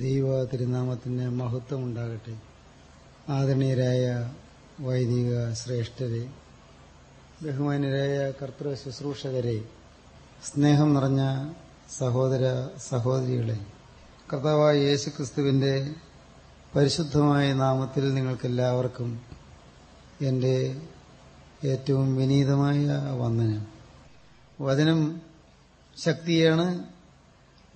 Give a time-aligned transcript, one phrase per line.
[0.00, 2.34] ദൈവ തിരുനാമത്തിന് മഹത്വം ഉണ്ടാകട്ടെ
[3.28, 4.04] ആദരണീയരായ
[4.80, 6.28] വൈദിക ശ്രേഷ്ഠരെ
[7.42, 9.64] ബഹുമാന്യരായ കർത്തൃ ശുശ്രൂഷകരെ
[10.44, 11.22] സ്നേഹം നിറഞ്ഞ
[11.98, 13.58] സഹോദര സഹോദരികളെ
[14.32, 15.94] കർത്താവായ യേശു ക്രിസ്തുവിന്റെ
[16.76, 19.20] പരിശുദ്ധമായ നാമത്തിൽ നിങ്ങൾക്കെല്ലാവർക്കും
[20.20, 20.56] എന്റെ
[21.64, 23.62] ഏറ്റവും വിനീതമായ വന്ദനം.
[24.60, 25.20] വചനം
[25.96, 26.84] ശക്തിയാണ്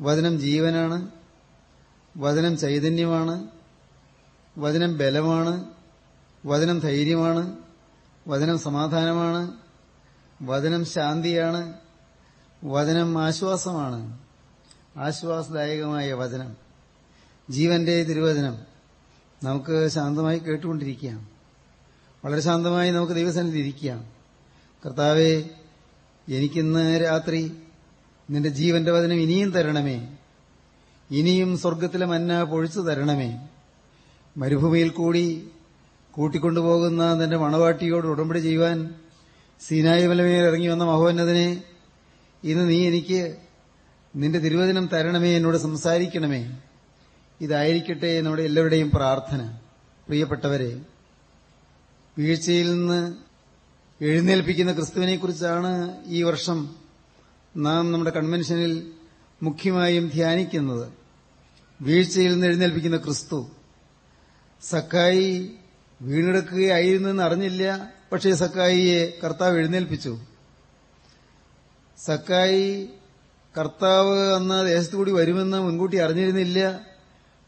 [0.00, 0.98] വചനം ജീവനാണ്
[2.16, 3.48] വചനം ചൈതന്യമാണ്
[4.58, 5.64] വചനം ബലമാണ്
[6.46, 7.56] വചനം ധൈര്യമാണ്
[8.28, 9.52] വചനം സമാധാനമാണ്
[10.42, 11.72] വചനം ശാന്തിയാണ്
[12.64, 14.18] വചനം ആശ്വാസമാണ്.
[14.96, 16.56] ആശ്വാസദായകമായ വചനം.
[17.50, 18.58] ജീവന്റെ തിരുവചനം.
[19.44, 21.28] നമുക്ക് ശാന്തമായി കേട്ടുകൊണ്ടിരിക്കാം.
[22.24, 24.06] വളരെ ശാന്തമായി നമുക്ക് ദൈവസന്നിധി ഇരിക്കാം.
[24.86, 25.50] കർത്താവെ
[26.28, 27.56] എനിക്കിന്ന് രാത്രി
[28.30, 30.16] നിന്റെ ജീവന്റെ വചനം ഇനിയും തരണമേ.
[31.10, 33.48] ഇനിയും സ്വർഗത്തിലെ മന്ന പൊഴിച്ചു തരണമേ.
[34.36, 35.50] മരുഭൂമിയിൽ കൂടി
[36.10, 38.94] കൂട്ടിക്കൊണ്ടുപോകുന്ന തന്റെ മണവാട്ടിയോട് ഉടമ്പടി ചെയ്യുവാൻ
[39.60, 41.62] സീനായി മലമേൽ ഇറങ്ങി വന്ന മഹോന്നതിനെ
[42.44, 43.36] ഇന്ന് നീ എനിക്ക്
[44.16, 46.60] നിന്റെ തിരുവചനം തരണമേ എന്നോട് സംസാരിക്കണമേ.
[47.40, 49.58] ഇതായിരിക്കട്ടെ നമ്മുടെ എല്ലാവരുടെയും പ്രാർത്ഥന.
[50.06, 50.80] പ്രിയപ്പെട്ടവരെ
[52.18, 53.14] വീഴ്ചയിൽ നിന്ന്
[54.04, 56.74] എഴുന്നേൽപ്പിക്കുന്ന ക്രിസ്തുവിനെക്കുറിച്ചാണ് ഈ വർഷം
[57.56, 58.92] നാം നമ്മുടെ കൺവെൻഷനിൽ
[59.42, 61.05] മുഖ്യമായും ധ്യാനിക്കുന്നത്.
[61.80, 63.50] വീഴ്ചയിൽ നിന്ന് എഴുന്നേൽപ്പിക്കുന്ന ക്രിസ്തു.
[64.62, 65.50] സക്കായി
[66.02, 70.18] വീണെടുക്കുകയായിരുന്നെന്ന് അറിഞ്ഞില്ല പക്ഷേ സക്കായിയെ കർത്താവ് എഴുന്നേൽപ്പിച്ചു.
[71.98, 72.88] സക്കായി
[73.58, 76.80] കർത്താവ് അന്ന് ദേശത്തുകൂടി വരുമെന്ന് മുൻകൂട്ടി അറിഞ്ഞിരുന്നില്ല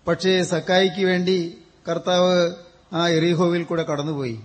[0.09, 2.55] പക്ഷേ സക്കായിക്ക് വേണ്ടി കർത്താവ്
[2.93, 4.41] ആ എറിഹോവിൽ കൂടെ കടന്നുപോയി.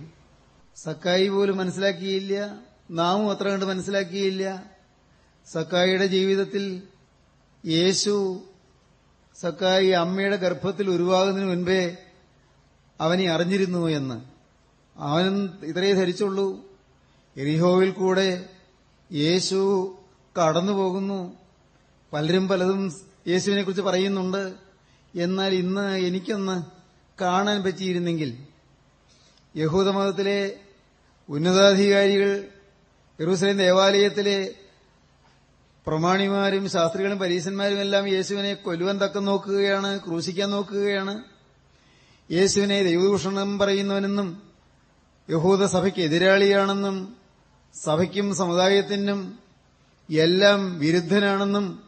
[0.76, 2.58] സക്കായി പോലും മനസ്സിലാക്കിയില്ല
[2.90, 4.64] നാമും അത്ര കണ്ട് മനസ്സിലാക്കിയില്ല.
[5.52, 6.82] സക്കായിയുടെ ജീവിതത്തിൽ
[7.66, 8.42] യേശു
[9.40, 11.96] സക്കായി അമ്മയുടെ ഗർഭത്തിൽ ഉരുവാകുന്നതിന് മുൻപേ
[13.00, 14.20] അവനെ അറിഞ്ഞിരുന്നു എന്ന്.
[14.96, 16.60] അവനും ഇത്രയേ ധരിച്ചുള്ളൂ.
[17.36, 18.48] എരിഹോവിൽ കൂടെ
[19.12, 19.94] യേശു
[20.40, 21.36] കടന്നുപോകുന്നു.
[22.12, 22.92] പലരും പലതും
[23.28, 24.54] യേശുവിനെക്കുറിച്ച് പറയുന്നുണ്ട്.
[25.14, 26.62] എന്നാൽ ഇന്ന് എനിക്കൊന്ന്
[27.22, 28.38] കാണാൻ പറ്റിയിരുന്നെങ്കിൽ
[29.56, 30.56] യഹൂദമതത്തിലെ
[31.28, 32.44] ഉന്നതാധികാരികൾ
[33.20, 34.54] യെറൂസലേം ദേവാലയത്തിലെ
[35.86, 41.24] പ്രമാണിമാരും ശാസ്ത്രികളും പരീശന്മാരും എല്ലാം യേശുവിനെ കൊല്ലുവാൻ തക്ക നോക്കുകയാണ് ക്രൂശിക്കാൻ നോക്കുകയാണ്.
[42.30, 44.42] യേശുവിനെ ദൈവദൂഷണം പറയുന്നവനെന്നും
[45.30, 47.16] യഹൂദ സഭയ്ക്ക് എതിരാളിയാണെന്നും
[47.74, 49.38] സഭയ്ക്കും സമുദായത്തിനും
[50.10, 51.82] എല്ലാം വിരുദ്ധനാണെന്നും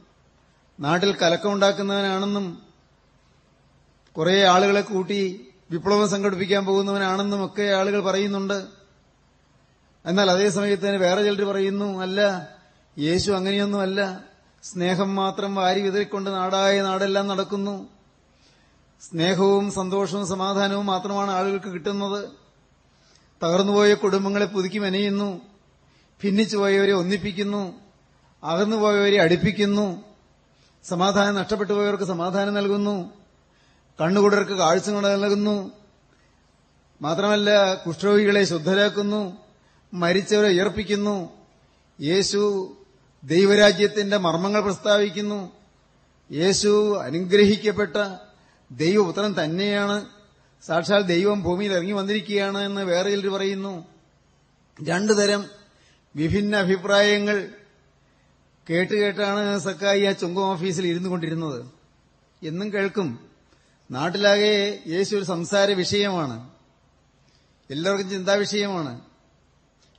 [0.80, 2.62] നാട്ടിൽ കലക്കമുണ്ടാക്കുന്നവനാണെന്നും
[4.12, 8.66] കുറെ ആളുകളെ കൂട്ടി വിപ്ലവം സംഘടിപ്പിക്കാൻ പോകുന്നവനാണെന്നും ഒക്കെ ആളുകൾ പറയുന്നുണ്ട്.
[10.04, 12.20] എന്നാൽ അതേ സമയത്ത് വേറെ ചിലർ പറയുന്നു അല്ല
[12.98, 14.24] യേശു അങ്ങനെയൊന്നുമല്ല.
[14.62, 17.88] സ്നേഹം മാത്രം വാരി വിതറിക്കൊണ്ട് നാടായ നാടെല്ലാം നടക്കുന്നു.
[19.00, 22.28] സ്നേഹവും സന്തോഷവും സമാധാനവും മാത്രമാണ് ആളുകൾക്ക് കിട്ടുന്നത്.
[23.42, 25.40] തകർന്നുപോയ കുടുംബങ്ങളെ പുതുക്കി മെനയുന്നു.
[26.24, 27.74] ഭിന്നിച്ചുപോയവരെ ഒന്നിപ്പിക്കുന്നു.
[28.44, 30.04] അകന്നുപോയവരെ അടുപ്പിക്കുന്നു.
[30.84, 33.10] സമാധാനം നഷ്ടപ്പെട്ടു പോയവർക്ക് സമാധാനം നൽകുന്നു.
[34.00, 35.70] കണ്ണുകൂടർക്ക് കാഴ്ച നൽകുന്നു.
[37.02, 39.36] മാത്രമല്ല കുഷ്ഠരോഗികളെ ശുദ്ധരാക്കുന്നു.
[39.94, 41.30] മരിച്ചവരെ ഉയർപ്പിക്കുന്നു.
[42.00, 42.72] യേശു
[43.26, 45.52] ദൈവരാജ്യത്തിന്റെ മർമ്മങ്ങൾ പ്രസ്താവിക്കുന്നു.
[46.32, 48.16] യേശു അനുഗ്രഹിക്കപ്പെട്ട
[48.70, 50.06] ദൈവപുത്രൻ തന്നെയാണ്.
[50.66, 53.84] സാക്ഷാൽ ദൈവം ഭൂമിയിൽ ഇറങ്ങി വന്നിരിക്കുകയാണ് എന്ന് വേറെ ചിലർ പറയുന്നു.
[54.84, 55.44] രണ്ടു തരം
[56.16, 57.48] വിഭിന്ന അഭിപ്രായങ്ങൾ
[58.70, 61.66] കേട്ടുകേട്ടാണ് സക്കായി ആ ചുങ്കം ഓഫീസിൽ ഇരുന്നു കൊണ്ടിരുന്നത്.
[62.42, 63.28] എന്നും കേൾക്കും.
[63.90, 66.50] നാട്ടിലാകെ യേശു ഒരു സംസാര വിഷയമാണ്.
[67.70, 69.00] എല്ലാവർക്കും ചിന്താവിഷയമാണ്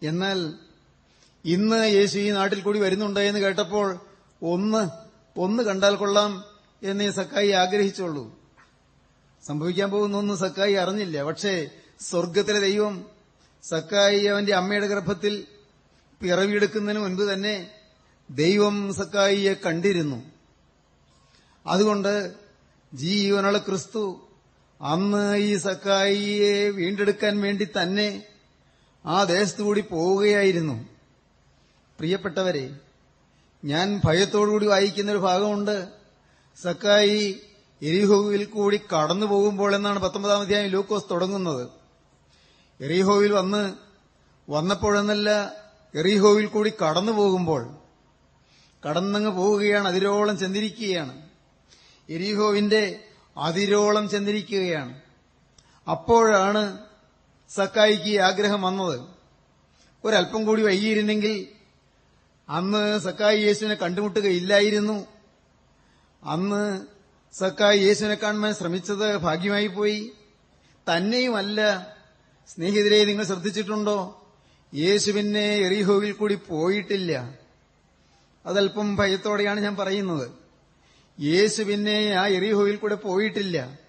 [0.03, 0.53] എന്നാൽ
[1.45, 3.99] ഇന്ന് യേശു ഈ നാട്ടിൽ കൂടി വരുന്നുണ്ടെന്ന് കേട്ടപ്പോൾ
[4.41, 4.89] ഒന്ന്
[5.39, 6.43] ഒന്ന് കണ്ടാൽ കൊള്ളാം
[6.83, 8.39] എന്നേ സക്കായി ആഗ്രഹിച്ചുള്ളൂ.
[9.43, 11.23] സംഭവിക്കാൻ പോകുന്നൊന്നും സക്കായി അറിഞ്ഞില്ല.
[11.23, 13.05] പക്ഷേ സ്വർഗത്തിലെ ദൈവം
[13.63, 15.47] സക്കായി അവന്റെ അമ്മയുടെ ഗർഭത്തിൽ
[16.21, 17.69] പിറവിയെടുക്കുന്നതിന് മുൻപ് തന്നെ
[18.31, 20.23] ദൈവം സക്കായിയെ കണ്ടിരുന്നു.
[21.65, 22.33] അതുകൊണ്ട്
[22.93, 24.28] ജീവനുള്ള ക്രിസ്തു
[24.81, 28.23] അന്ന് ഈ സക്കായിയെ വീണ്ടെടുക്കാൻ വേണ്ടി തന്നെ
[29.05, 30.97] ആ ദേശത്തുകൂടി പോവുകയായിരുന്നു.
[31.97, 32.70] പ്രിയപ്പെട്ടവരെ
[33.66, 35.88] ഞാൻ ഭയത്തോടുകൂടി വായിക്കുന്ന ഒരു ഭാഗമുണ്ട്.
[36.61, 37.41] സക്കായി
[37.82, 41.70] എരിഹോവിൽ കൂടി കടന്നു പോകുമ്പോൾ എന്നാണ് പത്തൊമ്പതാം അധ്യായം ലൂക്കോസ് തുടങ്ങുന്നത്.
[42.82, 43.73] എറിഹോവിൽ വന്ന്
[44.49, 45.52] വന്നപ്പോഴെന്നല്ല
[45.96, 47.76] എറിഹോവിൽ കൂടി കടന്നു പോകുമ്പോൾ.
[48.90, 51.22] കടന്നങ്ങ് പോവുകയാണ് അതിരോളം ചെന്നിരിക്കുകയാണ്.
[52.09, 53.00] എരിഹോവിന്റെ
[53.38, 55.02] അതിരോളം ചെന്നിരിക്കുകയാണ്.
[55.90, 56.78] അപ്പോഴാണ്
[57.50, 59.00] സക്കായിക്ക് ആഗ്രഹം വന്നത്.
[60.03, 61.56] ഒരല്പം കൂടി വൈകിയിരുന്നെങ്കിൽ
[62.49, 65.08] അന്ന് സക്കായി യേശുവിനെ കണ്ടുമുട്ടുകയില്ലായിരുന്നു.
[66.23, 66.85] അന്ന്
[67.34, 70.11] സക്കായി യേശുവിനെ കാണുവാൻ ശ്രമിച്ചത് ഭാഗ്യമായി പോയി.
[70.91, 71.79] തന്നെയുമല്ല
[72.47, 74.28] സ്നേഹിതരെ നിങ്ങൾ ശ്രദ്ധിച്ചിട്ടുണ്ടോ?
[74.73, 77.34] യേശു പിന്നെ എറിഹോവിൽ കൂടി പോയിട്ടില്ല.
[78.46, 80.32] അതല്പം ഭയത്തോടെയാണ് ഞാൻ പറയുന്നത്.
[81.22, 83.79] യേശു പിന്നെ ആ എറിഹോവിൽ കൂടെ പോയിട്ടില്ല.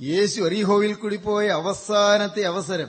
[0.00, 2.88] യേശു എറിഹോവിൽ കൂടി പോയ അവസാനത്തെ അവസരം.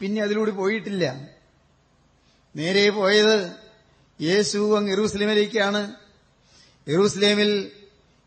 [0.00, 1.28] പിന്നെ അതിലൂടെ പോയിട്ടില്ല.
[2.56, 3.63] നേരെ പോയത്
[4.20, 5.94] യേശു അങ്ങ് എറൂസ്ലേമിലേക്കാണ്.
[6.88, 7.70] എറൂസ്ലേമിൽ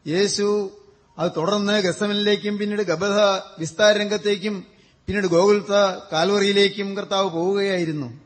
[0.07, 0.71] യേശു
[1.19, 3.19] അത് തുടർന്ന് ഗസമനിലേക്കും പിന്നീട് ഗബധ
[3.59, 4.65] വിസ്താര രംഗത്തേക്കും
[5.07, 5.71] പിന്നീട് ഗോകുൽത്ത
[6.11, 8.19] കാൽവറിയിലേക്കും കർത്താവ് പോവുകയായിരുന്നു.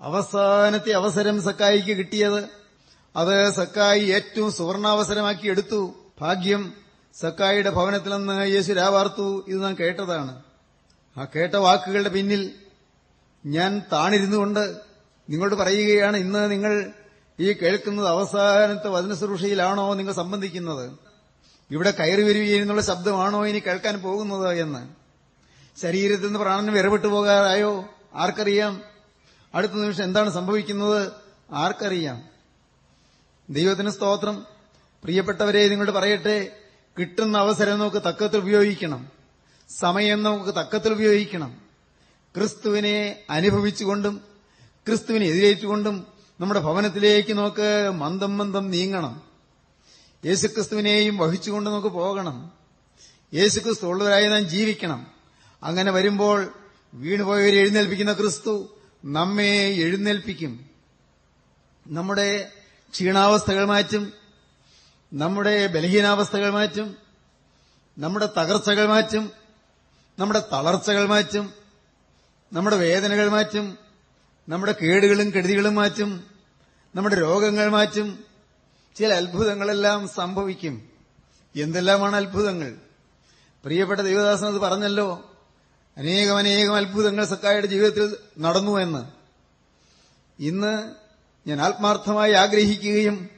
[0.00, 2.48] അവസാനത്തെ അവസരം സക്കായിക്ക് കിട്ടിയത്.
[3.16, 5.94] അത് സക്കായി ഏറ്റവും സുവർണാവസരമാക്കി എടുത്തു.
[6.20, 6.72] ഭാഗ്യം
[7.14, 10.42] സക്കായിയുടെ ഭവനത്തിൽ നിന്ന് യേശു രാവാർത്തു ഇത് നാം കേട്ടതാണ്.
[11.18, 12.52] ആ കേട്ട വാക്കുകളുടെ പിന്നിൽ
[13.46, 14.89] ഞാൻ താണിരുന്നുകൊണ്ട്
[15.30, 16.92] നിങ്ങളോട് പറയുകയാണ് ഇന്ന് നിങ്ങൾ
[17.40, 20.92] ഈ കേൾക്കുന്നത് അവസാനത്തെ വചനശുശ്രൂഷയിലാണോ നിങ്ങൾ സംബന്ധിക്കുന്നത്?
[21.70, 24.88] ഇവിടെ കയറി വരികയെന്നുള്ള ശബ്ദമാണോ ഇനി കേൾക്കാൻ പോകുന്നത് എന്ന്?
[25.80, 27.84] ശരീരത്തിൽ നിന്ന് പ്രാണനം ഇറവിട്ടു പോകാറായോ?
[28.14, 28.82] ആർക്കറിയാം?
[29.54, 31.12] അടുത്ത നിമിഷം എന്താണ് സംഭവിക്കുന്നത്?
[31.52, 32.22] ആർക്കറിയാം?
[33.50, 34.46] ദൈവത്തിന് സ്തോത്രം.
[35.02, 36.56] പ്രിയപ്പെട്ടവരെ നിങ്ങളോട് പറയട്ടെ
[36.98, 39.08] കിട്ടുന്ന അവസരം നമുക്ക് തക്കത്തിൽ ഉപയോഗിക്കണം.
[39.68, 41.60] സമയം നമുക്ക് തക്കത്തിൽ ഉപയോഗിക്കണം.
[42.36, 44.29] ക്രിസ്തുവിനെ അനുഭവിച്ചുകൊണ്ടും
[44.88, 46.06] ക്രിസ്തുവിനെ എതിരേറ്റുകൊണ്ടും
[46.40, 49.22] നമ്മുടെ ഭവനത്തിലേക്ക് നമുക്ക് മന്ദം മന്ദം നീങ്ങണം.
[50.26, 52.50] യേശുക്രിസ്തുവിനെയും വഹിച്ചുകൊണ്ട് നമുക്ക് പോകണം.
[53.34, 55.06] യേശുക്രിസ്തു ഉള്ളവരായി നാം ജീവിക്കണം.
[55.62, 56.54] അങ്ങനെ വരുമ്പോൾ
[56.94, 60.66] വീണുപോയവരെ എഴുന്നേൽപ്പിക്കുന്ന ക്രിസ്തു നമ്മെ എഴുന്നേൽപ്പിക്കും.
[61.86, 62.52] നമ്മുടെ
[62.92, 64.12] ക്ഷീണാവസ്ഥകൾ മാറ്റും.
[65.12, 66.96] നമ്മുടെ ബലഹീനാവസ്ഥകൾ മാറ്റും.
[67.98, 69.30] നമ്മുടെ തകർച്ചകൾ മാറ്റും.
[70.18, 71.52] നമ്മുടെ തളർച്ചകൾ മാറ്റും.
[72.52, 73.89] നമ്മുടെ വേദനകൾ മാറ്റും.
[74.50, 76.24] നമ്മുടെ കേടുകളും കെടുതികളും മാറ്റും.
[76.94, 78.24] നമ്മുടെ രോഗങ്ങൾ മാറ്റും.
[78.96, 80.88] ചില അത്ഭുതങ്ങളെല്ലാം സംഭവിക്കും.
[81.56, 82.74] എന്തെല്ലാമാണ് അത്ഭുതങ്ങൾ?
[83.64, 85.36] പ്രിയപ്പെട്ട ദേവദാസൻ അത് പറഞ്ഞല്ലോ.
[85.96, 89.04] അനേകം അനേകം അത്ഭുതങ്ങൾ സക്കായുടെ ജീവിതത്തിൽ നടന്നു എന്ന്.
[90.42, 90.94] ഇന്ന്
[91.48, 93.28] ഞാൻ ആത്മാർത്ഥമായി ആഗ്രഹിക്കുകയും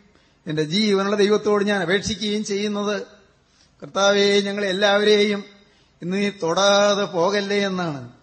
[0.46, 3.06] എന്റെ ജീവനുള്ള ദൈവത്തോട് ഞാൻ അപേക്ഷിക്കുകയും ചെയ്യുന്നത്
[3.82, 5.44] കർത്താവെ ഞങ്ങൾ എല്ലാവരെയും
[6.02, 8.21] ഇന്ന് നീ തൊടാതെ പോകല്ലേ എന്നാണ്.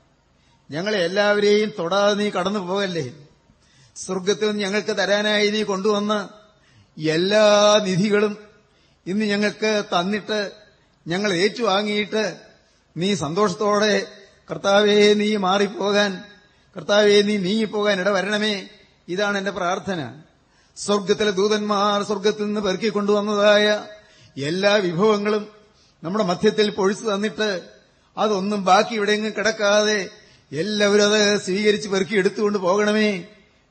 [0.70, 3.14] ഞങ്ങളെ എല്ലാവരെയും തൊടാതെ നീ കടന്നു പോകല്ലേ?
[3.96, 6.30] സ്വർഗത്തിൽ നിന്ന് ഞങ്ങൾക്ക് തരാനായി നീ കൊണ്ടുവന്ന
[6.98, 8.38] എല്ലാ നിധികളും
[9.08, 10.52] ഇന്ന് ഞങ്ങൾക്ക് തന്നിട്ട്
[11.08, 12.38] ഞങ്ങൾ ഏറ്റുവാങ്ങിയിട്ട്
[12.98, 14.08] നീ സന്തോഷത്തോടെ
[14.52, 16.24] കർത്താവേ നീ മാറിപ്പോകാൻ
[16.76, 18.68] കർത്താവേ നീ നീങ്ങിപ്പോകാൻ ഇടവരണമേ.
[19.08, 20.22] ഇതാണ് എന്റെ പ്രാർത്ഥന.
[20.78, 23.86] സ്വർഗത്തിലെ ദൂതന്മാർ സ്വർഗത്തിൽ നിന്ന് പെറുക്കിക്കൊണ്ടുവന്നതായ
[24.38, 25.48] എല്ലാ വിഭവങ്ങളും
[26.04, 27.70] നമ്മുടെ മധ്യത്തിൽ പൊഴിച്ചു തന്നിട്ട്
[28.18, 30.10] അതൊന്നും ബാക്കി ഇവിടെയെങ്കിലും കിടക്കാതെ
[30.52, 33.26] എല്ലാവരും അത് സ്വീകരിച്ച് പെറുക്കി എടുത്തുകൊണ്ട് പോകണമേ.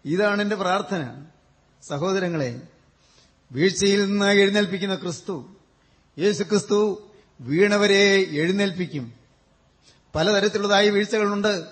[0.04, 1.24] ഇതാണ് എന്റെ പ്രാർത്ഥന.
[1.82, 2.60] സഹോദരങ്ങളെ
[3.52, 5.56] വീഴ്ചയിൽ നിന്ന് എഴുന്നേൽപ്പിക്കുന്ന ക്രിസ്തു
[6.18, 7.08] യേശു ക്രിസ്തു
[7.40, 9.12] വീണവരെ എഴുന്നേൽപ്പിക്കും.
[10.14, 11.66] പലതരത്തിലുള്ളതായ വീഴ്ചകളുണ്ട്.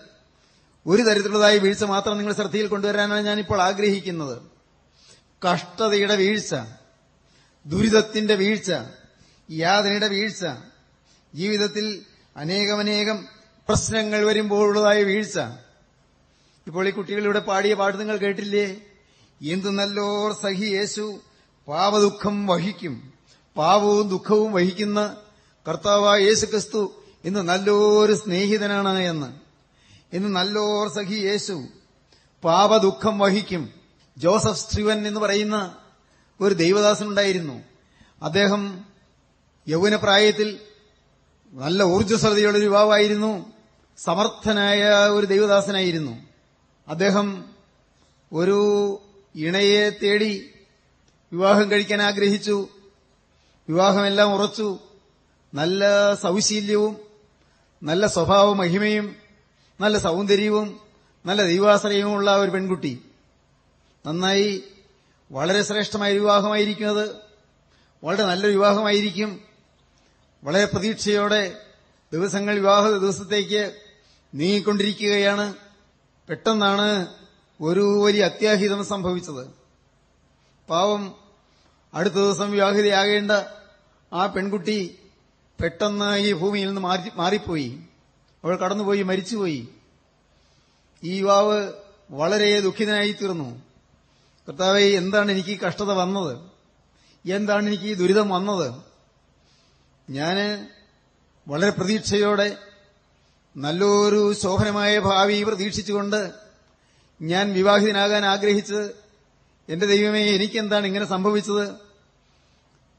[0.87, 4.43] ഒരു തരത്തിലുള്ളതായ വീഴ്ച മാത്രം നിങ്ങൾ ശ്രദ്ധയിൽ കൊണ്ടുവരാനാണ് ഞാനിപ്പോൾ ആഗ്രഹിക്കുന്നത്.
[5.53, 6.55] കഷ്ടതയുടെ വീഴ്ച
[7.67, 8.73] ദുരിതത്തിന്റെ വീഴ്ച
[9.51, 10.45] യാതനയുടെ വീഴ്ച
[11.35, 12.03] ജീവിതത്തിൽ
[12.37, 13.36] അനേകമനേകം
[13.69, 15.39] പ്രശ്നങ്ങൾ വരുമ്പോഴുള്ളതായ വീഴ്ച.
[16.67, 18.77] ഇപ്പോൾ ഈ കുട്ടികളിവിടെ പാടിയ പാട്ട് നിങ്ങൾ കേട്ടില്ലേ?
[19.43, 21.19] എന്തു നല്ലോർ സഹി യേശു
[21.69, 23.13] പാപദുഃഖം വഹിക്കും.
[23.57, 25.17] പാവവും ദുഃഖവും വഹിക്കുന്ന
[25.69, 29.27] കർത്താവായ യേശു ക്രിസ്തു ഇന്ന് നല്ലൊരു സ്നേഹിതനാണ് എന്ന്.
[30.13, 31.63] ഇന്ന് നല്ലോർ സഖി യേശു
[32.45, 33.71] പാപദുഃഖം വഹിക്കും.
[34.19, 35.77] ജോസഫ് സ്ട്രിവൻ എന്ന് പറയുന്ന
[36.41, 37.63] ഒരു ദൈവദാസനുണ്ടായിരുന്നു
[38.23, 38.85] അദ്ദേഹം
[39.69, 40.61] യൗവനപ്രായത്തിൽ
[41.53, 43.56] നല്ല ഊർജസ്വതയുള്ള യുവാവായിരുന്നു.
[43.97, 46.19] സമർത്ഥനായ ഒരു ദൈവദാസനായിരുന്നു.
[46.89, 47.45] അദ്ദേഹം
[48.33, 48.59] ഒരു
[49.35, 50.51] ഇണയെ തേടി
[51.33, 52.69] വിവാഹം കഴിക്കാൻ ആഗ്രഹിച്ചു.
[53.69, 54.79] വിവാഹമെല്ലാം ഉറച്ചു.
[55.55, 56.97] നല്ല സൗശീല്യവും
[57.83, 59.17] നല്ല സ്വഭാവ മഹിമയും
[59.81, 60.81] നല്ല സൗന്ദര്യവും
[61.27, 63.03] നല്ല ദൈവാശ്രയവുമുള്ള ഒരു പെൺകുട്ടി.
[64.07, 64.63] നന്നായി
[65.33, 67.17] വളരെ ശ്രേഷ്ഠമായ വിവാഹമായിരിക്കും അത്
[68.05, 69.41] വളരെ നല്ല വിവാഹമായിരിക്കും.
[70.45, 71.61] വളരെ പ്രതീക്ഷയോടെ
[72.13, 73.86] ദിവസങ്ങൾ വിവാഹ ദിവസത്തേക്ക്
[74.35, 75.55] നീങ്ങിക്കൊണ്ടിരിക്കുകയാണ്.
[76.29, 77.07] പെട്ടെന്നാണ്
[77.61, 79.49] ഒരു വലിയ അത്യാഹിതം സംഭവിച്ചത്.
[80.71, 81.15] പാവം
[81.95, 83.33] അടുത്ത ദിവസം വിവാഹിതയാകേണ്ട
[84.13, 84.99] ആ പെൺകുട്ടി
[85.61, 87.81] പെട്ടെന്ന് ഈ ഭൂമിയിൽ നിന്ന് മാറി മാറിപ്പോയി.
[88.45, 89.69] അവൾ കടന്നുപോയി മരിച്ചുപോയി.
[91.05, 91.73] ഈ യുവാവ്
[92.11, 93.63] വളരെ ദുഃഖിതനായി തീർന്നു.
[94.49, 96.39] കർത്താവെ എന്താണ് എനിക്ക് കഷ്ടത വന്നത്?
[97.31, 98.83] എന്താണ് എനിക്ക് ഈ ദുരിതം വന്നത്?
[100.11, 100.69] ഞാൻ
[101.49, 102.57] വളരെ പ്രതീക്ഷയോടെ
[103.57, 106.31] നല്ലൊരു ശോഭനമായ ഭാവി പ്രതീക്ഷിച്ചുകൊണ്ട്
[107.23, 108.95] ഞാൻ വിവാഹിതനാകാൻ ആഗ്രഹിച്ചത്
[109.69, 111.69] എന്റെ ദൈവമേ എനിക്കെന്താണ് ഇങ്ങനെ സംഭവിച്ചത്?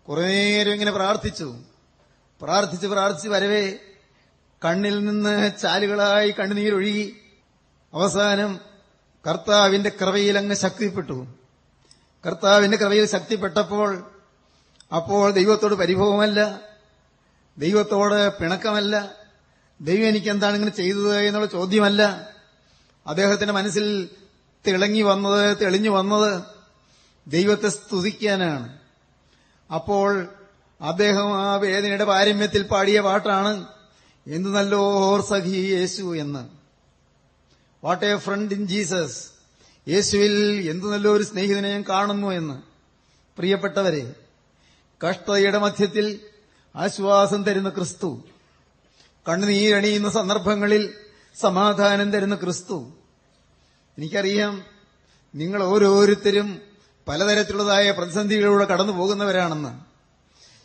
[0.07, 1.55] കുറെ നേരം ഇങ്ങനെ പ്രാർത്ഥിച്ചു.
[2.41, 3.75] പ്രാർത്ഥിച്ച് പ്രാർത്ഥിച്ച് വരവേ
[4.65, 7.15] കണ്ണിൽ നിന്ന് ചാലുകളായി കണ്ണുനീരൊഴുകി
[7.93, 8.59] അവസാനം
[9.27, 11.27] കർത്താവിന്റെ കൃപയിൽ അങ്ങ് ശക്തിപ്പെട്ടു.
[12.25, 14.11] കർത്താവിന്റെ കൃപയിൽ ശക്തിപ്പെട്ടപ്പോൾ
[14.95, 16.61] അപ്പോൾ ദൈവത്തോട് പരിഭവമല്ല
[17.57, 19.26] ദൈവത്തോട് പിണക്കമല്ല
[19.81, 22.31] ദൈവം എനിക്ക് എന്താണ് ഇങ്ങനെ ചെയ്തത് എന്നുള്ള ചോദ്യമല്ല.
[23.07, 24.10] അദ്ദേഹത്തിന്റെ മനസ്സിൽ
[24.67, 26.43] തിളങ്ങി വന്നത് തെളിഞ്ഞു വന്നത്
[27.27, 28.79] ദൈവത്തെ സ്തുതിക്കാനാണ്.
[29.74, 30.27] അപ്പോൾ
[30.81, 33.65] അദ്ദേഹം ആ വേദനയുടെ പാരമ്യത്തിൽ പാടിയ പാട്ടാണ്
[34.27, 36.50] എന്തു നല്ലോർ സഖി യേശു എന്ന്.
[37.84, 39.27] What a friend in Jesus
[39.88, 42.62] യേശുവിൽ എന്തു നല്ലൊരു സ്നേഹിതനെ ഞാൻ കാണുന്നു എന്ന്.
[43.38, 44.15] പ്രിയപ്പെട്ടവരെ
[45.10, 46.19] കഷ്ടതയുടെ മധ്യത്തിൽ
[46.75, 48.24] ആശ്വാസം തരുന്ന ക്രിസ്തു
[49.27, 50.93] കണ്ണുനീരണിയുന്ന സന്ദർഭങ്ങളിൽ
[51.39, 52.93] സമാധാനം തരുന്ന ക്രിസ്തു.
[53.98, 54.63] എനിക്കറിയാം
[55.36, 56.62] നിങ്ങൾ ഓരോരുത്തരും
[57.07, 59.79] പലതരത്തിലുള്ളതായ പ്രതിസന്ധികളിലൂടെ കടന്നു പോകുന്നവരാണെന്ന്.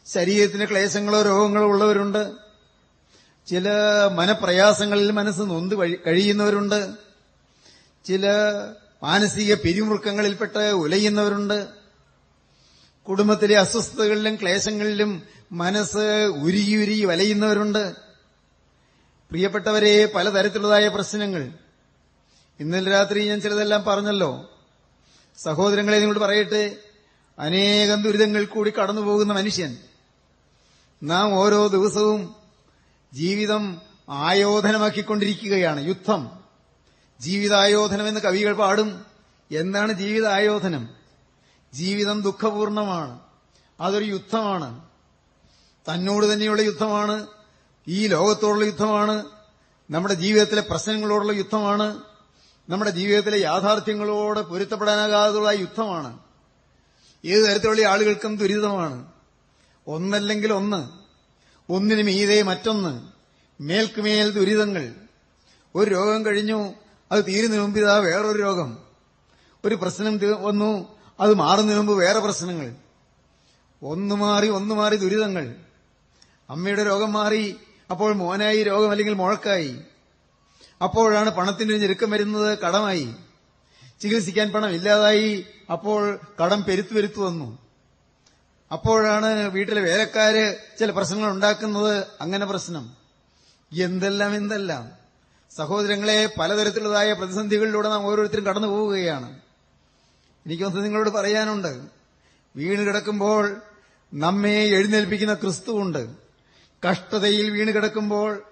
[0.09, 2.33] ശരീരത്തിന് ക്ലേശങ്ങളോ രോഗങ്ങളോ ഉള്ളവരുണ്ട്.
[3.47, 3.69] ചില
[4.15, 6.91] മനപ്രയാസങ്ങളിൽ മനസ്സ് നൊന്ത് കഴിയുന്നവരുണ്ട്.
[8.05, 8.27] ചില
[9.03, 11.67] മാനസിക പിരിമുറുക്കങ്ങളിൽപ്പെട്ട് ഉലയുന്നവരുണ്ട്.
[13.09, 18.02] കുടുംബത്തിലെ അസ്വസ്ഥതകളിലും ക്ലേശങ്ങളിലും മനസ്സ് ഉരുകി ഉരുകി വലയുന്നവരുണ്ട്.
[19.33, 21.53] പ്രിയപ്പെട്ടവരെ പലതരത്തിലുള്ളതായ പ്രശ്നങ്ങൾ.
[22.61, 24.51] ഇന്നലെ രാത്രി ഞാൻ ചിലതെല്ലാം പറഞ്ഞല്ലോ.
[25.39, 26.77] സഹോദരങ്ങളെ നിങ്ങളോട് പറയട്ടെ
[27.39, 29.77] അനേകം ദുരിതങ്ങൾ കൂടി കടന്നുപോകുന്ന മനുഷ്യൻ.
[31.03, 32.35] നാം ഓരോ ദിവസവും
[33.13, 35.85] ജീവിതം ആയോധനമാക്കിക്കൊണ്ടിരിക്കുകയാണ്.
[35.85, 36.31] യുദ്ധം.
[37.21, 39.05] ജീവിതായോധനം എന്ന് കവികൾ പാടും.
[39.51, 40.89] എന്താണ് ജീവിതായോധനം?
[41.75, 43.19] ജീവിതം ദുഃഖപൂർണമാണ്.
[43.81, 44.81] അതൊരു യുദ്ധമാണ്.
[45.93, 47.27] തന്നോട് തന്നെയുള്ള യുദ്ധമാണ്.
[47.89, 49.25] ഈ ലോകത്തോടുള്ള യുദ്ധമാണ്
[49.91, 52.01] നമ്മുടെ ജീവിതത്തിലെ പ്രശ്നങ്ങളോടുള്ള യുദ്ധമാണ്
[52.69, 56.19] നമ്മുടെ ജീവിതത്തിലെ യാഥാർത്ഥ്യങ്ങളോട് പൊരുത്തപ്പെടാനാകാതുള്ള യുദ്ധമാണ്.
[57.25, 59.07] ഏത് തരത്തിലുള്ള ആളുകൾക്കും ദുരിതമാണ്.
[59.87, 60.89] ഒന്നല്ലെങ്കിൽ ഒന്ന്
[61.73, 63.03] ഒന്നിനു മീതെ മറ്റൊന്ന്
[63.63, 64.95] മേൽക്കുമേൽ ദുരിതങ്ങൾ.
[65.75, 66.75] ഒരു രോഗം കഴിഞ്ഞു
[67.13, 68.79] അത് തീരുന്നതിന് മുമ്പ് ഇതാ വേറൊരു രോഗം.
[69.65, 72.75] ഒരു പ്രശ്നം വന്നു അത് മാറുന്നതിന് മുമ്പ് വേറെ പ്രശ്നങ്ങൾ.
[73.83, 75.55] ഒന്നു മാറി ഒന്നു മാറി ദുരിതങ്ങൾ.
[76.51, 77.57] അമ്മയുടെ രോഗം മാറി
[77.93, 79.81] അപ്പോൾ മോനായി രോഗം അല്ലെങ്കിൽ മുഴക്കായി
[80.83, 83.15] അപ്പോഴാണ് പണത്തിന്റെ ഞെരുക്കം വരുന്നത് കടമായി.
[84.01, 87.59] ചികിത്സിക്കാൻ പണം ഇല്ലാതായി അപ്പോൾ കടം പെരുത്തു പെരുത്തു വന്നു.
[88.73, 92.97] അപ്പോഴാണ് വീട്ടിലെ വേലക്കാര് ചില പ്രശ്നങ്ങൾ ഉണ്ടാക്കുന്നത് അങ്ങനെ പ്രശ്നം.
[93.73, 94.91] എന്തെല്ലാം എന്തെല്ലാം.
[95.57, 99.41] സഹോദരങ്ങളെ പലതരത്തിലുള്ളതായ പ്രതിസന്ധികളിലൂടെ നാം ഓരോരുത്തരും കടന്നു പോവുകയാണ്.
[100.47, 101.73] എനിക്കൊന്ന് നിങ്ങളോട് പറയാനുണ്ട്.
[102.57, 103.61] വീണ് കിടക്കുമ്പോൾ
[104.15, 106.22] നമ്മെ എഴുന്നേൽപ്പിക്കുന്ന ക്രിസ്തുവുണ്ട്
[106.89, 108.43] കഷ്ടതയിൽ വീണുകിടക്കുമ്പോൾ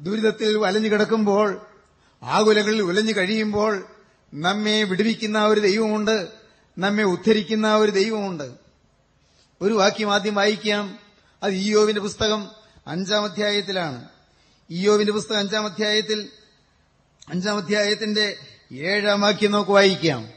[0.00, 1.66] ദുരിതത്തിൽ വലഞ്ഞു കിടക്കുമ്പോൾ
[2.22, 3.86] ആകുലകളിൽ ഉലഞ്ഞു കഴിയുമ്പോൾ
[4.34, 6.28] നമ്മെ വിടുവിക്കുന്ന ഒരു ദൈവമുണ്ട്
[6.78, 8.52] നമ്മെ ഉദ്ധരിക്കുന്ന ഒരു ദൈവമുണ്ട്.
[9.60, 10.98] ഒരു വാക്യം ആദ്യം വായിക്കാം.
[11.42, 12.50] അത് ഇയോവിന്റെ പുസ്തകം
[12.86, 14.08] അഞ്ചാം അധ്യായത്തിലാണ്.
[14.70, 16.28] ഇയോവിന്റെ പുസ്തകം അഞ്ചാം അധ്യായത്തിൽ
[17.28, 18.36] അഞ്ചാം അധ്യായത്തിന്റെ
[18.72, 20.28] ഏഴാം വാക്യം നമുക്ക് വായിക്കാം.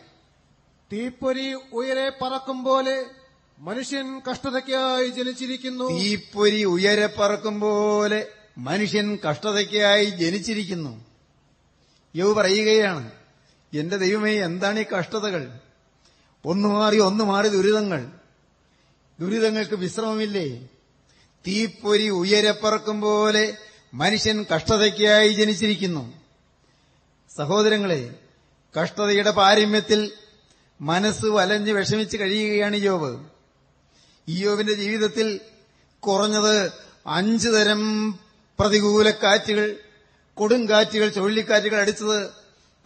[0.93, 3.05] തീപ്പൊരി ഉയരെ പറക്കും പോലെ
[3.63, 5.99] മനുഷ്യൻ കഷ്ടതയ്ക്കായി ജനിച്ചിരിക്കുന്നു.
[5.99, 8.27] തീപ്പൊരി ഉയരെ പറക്കും പോലെ
[8.57, 11.05] മനുഷ്യൻ കഷ്ടതയ്ക്കായി ജനിച്ചിരിക്കുന്നു.
[12.15, 13.11] യവ് പറയുകയാണ്
[13.73, 15.59] എന്റെ ദൈവമേ എന്താണ് ഈ കഷ്ടതകൾ?
[16.45, 18.07] ഒന്നു മാറി ഒന്നു മാറി ദുരിതങ്ങൾ.
[19.19, 20.67] ദുരിതങ്ങൾക്ക് വിശ്രമമില്ലേ?
[21.47, 23.57] തീപ്പൊരി ഉയരെ പറക്കും പോലെ
[23.93, 26.13] മനുഷ്യൻ കഷ്ടതയ്ക്കായി ജനിച്ചിരിക്കുന്നു.
[27.37, 28.15] സഹോദരങ്ങളെ
[28.81, 30.11] കഷ്ടതയുടെ പാരമ്യത്തിൽ
[30.81, 33.32] മനസ്സ് വലഞ്ഞ് വിഷമിച്ച് കഴിയുകയാണ് യോവ്
[34.27, 35.39] ഇയോവിന്റെ ജീവിതത്തിൽ
[35.99, 36.71] കുറഞ്ഞത്
[37.07, 38.11] അഞ്ചു തരം
[38.59, 39.75] പ്രതികൂല കാറ്റുകൾ
[40.33, 42.27] കൊടുങ്കാറ്റുകൾ ചുഴലിക്കാറ്റുകൾ അടിച്ചത്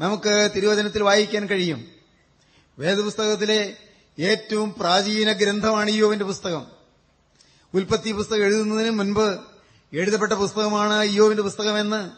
[0.01, 1.87] നമുക്ക് തിരുവചനത്തിൽ വായിക്കാൻ കഴിയും.
[2.79, 3.77] വേദപുസ്തകത്തിലെ
[4.19, 6.65] ഏറ്റവും പ്രാചീന ഗ്രന്ഥമാണ് ഇയോവിന്റെ പുസ്തകം.
[7.73, 9.39] ഉൽപ്പത്തി പുസ്തകം എഴുതുന്നതിന് മുൻപ്
[9.93, 12.09] എഴുതപ്പെട്ട പുസ്തകമാണ് ഇയോവിന്റെ പുസ്തകമെന്ന്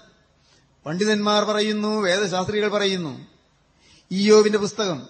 [0.85, 3.27] പണ്ഡിതന്മാർ പറയുന്നു വേദശാസ്ത്രികൾ പറയുന്നു.
[4.11, 5.07] ഇയോവിന്റെ പുസ്തകം.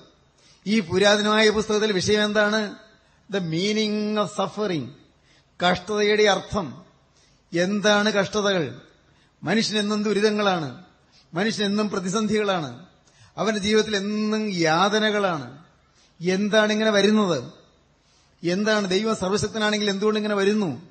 [0.67, 2.88] ഈ പുരാതനമായ പുസ്തകത്തിൽ വിഷയം എന്താണ്?
[3.31, 4.89] ദ മീനിങ് ഓഫ് സഫറിംഗ്
[5.65, 6.85] കഷ്ടതയുടെ അർത്ഥം.
[7.53, 8.81] എന്താണ് കഷ്ടതകൾ?
[9.43, 10.83] മനുഷ്യനെന്നും ദുരിതങ്ങളാണ്.
[11.33, 12.85] മനുഷ്യനെന്നും പ്രതിസന്ധികളാണ്.
[13.37, 15.63] അവന്റെ ജീവിതത്തിൽ എന്നും യാതനകളാണ്.
[16.21, 17.43] എന്താണ് ഇങ്ങനെ വരുന്നത്?
[18.43, 20.81] എന്താണ് ദൈവം സർവശക്തനാണെങ്കിൽ എന്തുകൊണ്ട് ഇങ്ങനെ വരുന്നു?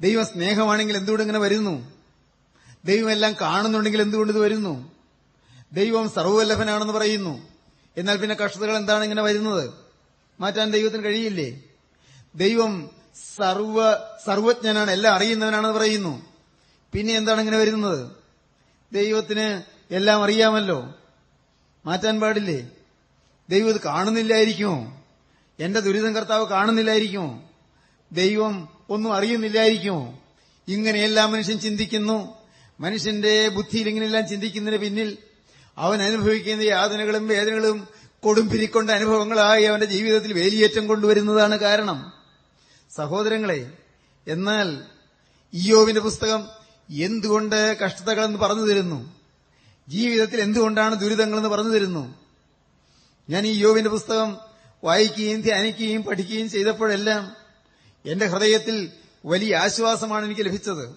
[0.00, 1.92] ദൈവ സ്നേഹമാണെങ്കിൽ എന്തുകൊണ്ട് ഇങ്ങനെ വരുന്നു?
[2.84, 4.92] ദൈവം എല്ലാം കാണുന്നുണ്ടെങ്കിൽ എന്തുകൊണ്ട് ഇത് വരുന്നു?
[5.72, 7.48] ദൈവം സർവവല്ലഭനാണെന്ന് പറയുന്നു.
[7.96, 9.83] എന്നാൽ പിന്നെ കഷ്ടതകൾ എന്താണ് ഇങ്ങനെ വരുന്നത്?
[10.40, 11.62] മാറ്റാൻ ദൈവത്തിന് കഴിയില്ലേ?
[12.34, 12.90] ദൈവം
[13.36, 13.74] സർവ
[14.26, 16.26] സർവജ്ഞനാണ് എല്ലാം അറിയുന്നവനാണെന്ന് പറയുന്നു.
[16.92, 18.10] പിന്നെ എന്താണ് ഇങ്ങനെ വരുന്നത്?
[18.92, 19.62] ദൈവത്തിന്
[19.94, 20.94] എല്ലാം അറിയാമല്ലോ.
[21.86, 22.70] മാറ്റാൻ പാടില്ലേ?
[23.50, 25.04] ദൈവം ഇത് കാണുന്നില്ലായിരിക്കുമോ
[25.60, 27.50] എന്റെ ദുരിതം കർത്താവ് കാണുന്നില്ലായിരിക്കുമോ
[28.12, 30.18] ദൈവം ഒന്നും അറിയുന്നില്ലായിരിക്കുമോ
[30.68, 32.34] ഇങ്ങനെയെല്ലാം മനുഷ്യൻ ചിന്തിക്കുന്നു.
[32.80, 35.18] മനുഷ്യന്റെ ബുദ്ധിയിൽ ഇങ്ങനെയെല്ലാം ചിന്തിക്കുന്നതിന് പിന്നിൽ
[35.78, 37.88] അവൻ അനുഭവിക്കുന്ന യാതനകളും വേദനകളും
[38.24, 42.12] കൊടുമ്പിരിക്കൊണ്ട അനുഭവങ്ങളായി അവന്റെ ജീവിതത്തിൽ വേലിയേറ്റം കൊണ്ടുവരുന്നതാണ് കാരണം.
[42.90, 43.72] സഹോദരങ്ങളെ
[44.28, 44.82] എന്നാൽ
[45.52, 46.48] ഇയോവിന്റെ പുസ്തകം
[46.90, 49.12] എന്തുകൊണ്ട് കഷ്ടതകളെന്ന് പറഞ്ഞു തരുന്നു?
[49.88, 52.14] ജീവിതത്തിൽ എന്തുകൊണ്ടാണ് ദുരിതങ്ങളെന്ന് പറഞ്ഞു തരുന്നു?
[53.30, 54.36] ഞാൻ ഈ യോവിന്റെ പുസ്തകം
[54.84, 57.36] വായിക്കുകയും ധ്യാനിക്കുകയും പഠിക്കുകയും ചെയ്തപ്പോഴെല്ലാം
[58.06, 58.90] എന്റെ ഹൃദയത്തിൽ
[59.26, 60.96] വലിയ ആശ്വാസമാണ് എനിക്ക് ലഭിച്ചത്.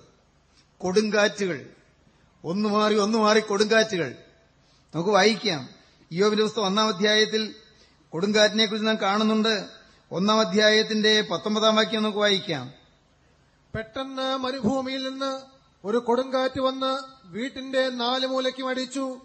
[0.78, 1.66] കൊടുങ്കാറ്റുകൾ.
[2.44, 4.16] ഒന്നു മാറി ഒന്നു മാറി കൊടുങ്കാറ്റുകൾ.
[4.96, 5.77] നമുക്ക് വായിക്കാം.
[6.12, 7.56] യോവിന്റെ പുസ്തകം ഒന്നാം അധ്യായത്തിൽ
[8.10, 9.66] കൊടുങ്കാറ്റിനെ കുറിച്ച് നാം കാണുന്നുണ്ട്.
[10.12, 12.72] ഒന്നാം അധ്യായത്തിന്റെ പത്തൊമ്പതാം വാക്യം നമുക്ക് വായിക്കാം.
[13.76, 15.42] പെട്ടെന്ന് മരുഭൂമിയിൽ നിന്ന്
[15.88, 19.18] ഒരു കൊടുങ്കാറ്റ് വന്ന് വീട്ടിന്റെ നാല് മൂലയ്ക്കും അടിച്ചു.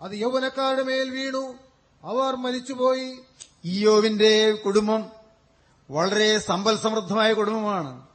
[0.00, 1.54] അത് യൗവനക്കാരുടെ മേൽ വീണു.
[2.04, 3.18] അവർ മരിച്ചുപോയി.
[3.64, 5.04] ഇയോവിന്റെ കുടുംബം
[5.90, 8.06] വളരെ സമ്പൽ സമൃദ്ധമായ കുടുംബമാണ്.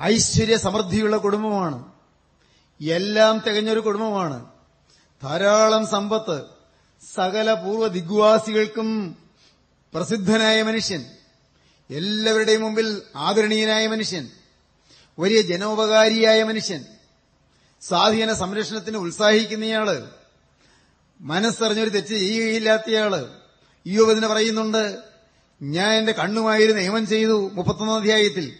[0.00, 1.92] ഐശ്വര്യ സമൃദ്ധിയുള്ള കുടുംബമാണ്.
[2.82, 4.46] എല്ലാം തികഞ്ഞൊരു കുടുംബമാണ്.
[5.22, 6.51] ധാരാളം സമ്പത്ത്
[7.10, 9.16] സകല പൂർവ ദിഗ്വാസികൾക്കും
[9.94, 11.04] പ്രസിദ്ധനായ മനുഷ്യൻ
[11.90, 14.28] എല്ലാവരുടെയും മുമ്പിൽ ആദരണീയനായ മനുഷ്യൻ
[15.18, 16.84] വലിയ ജനോപകാരിയായ മനുഷ്യൻ
[17.80, 20.10] സ്വാധീന സംരക്ഷണത്തിന് ഉത്സാഹിക്കുന്നയാൾ
[21.20, 23.38] മനസ്സറിഞ്ഞൊരു തെറ്റ് ചെയ്യുകയില്ലാത്തയാൾ.
[23.86, 24.98] യുവതിന് പറയുന്നുണ്ട്
[25.62, 28.52] ഞാൻ എന്റെ കണ്ണുമായൊരു നിയമം ചെയ്തു മുപ്പത്തൊന്നാം അധ്യായത്തിൽ.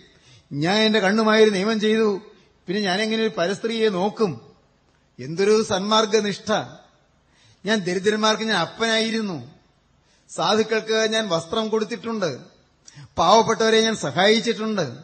[0.53, 2.21] ഞാൻ എന്റെ കണ്ണുമായൊരു നിയമം ചെയ്തു.
[2.67, 4.55] പിന്നെ ഞാനെങ്ങനെ ഒരു പരസ്ത്രീയെ നോക്കും?
[5.19, 6.53] എന്തൊരു സന്മാർഗനിഷ്ഠ.
[7.67, 9.51] ഞാൻ ദരിദ്രന്മാർക്ക് ഞാൻ അപ്പനായിരുന്നു.
[10.31, 12.39] സാധുക്കൾക്ക് ഞാൻ വസ്ത്രം കൊടുത്തിട്ടുണ്ട്.
[13.19, 14.97] പാവപ്പെട്ടവരെ ഞാൻ സഹായിച്ചിട്ടുണ്ട്.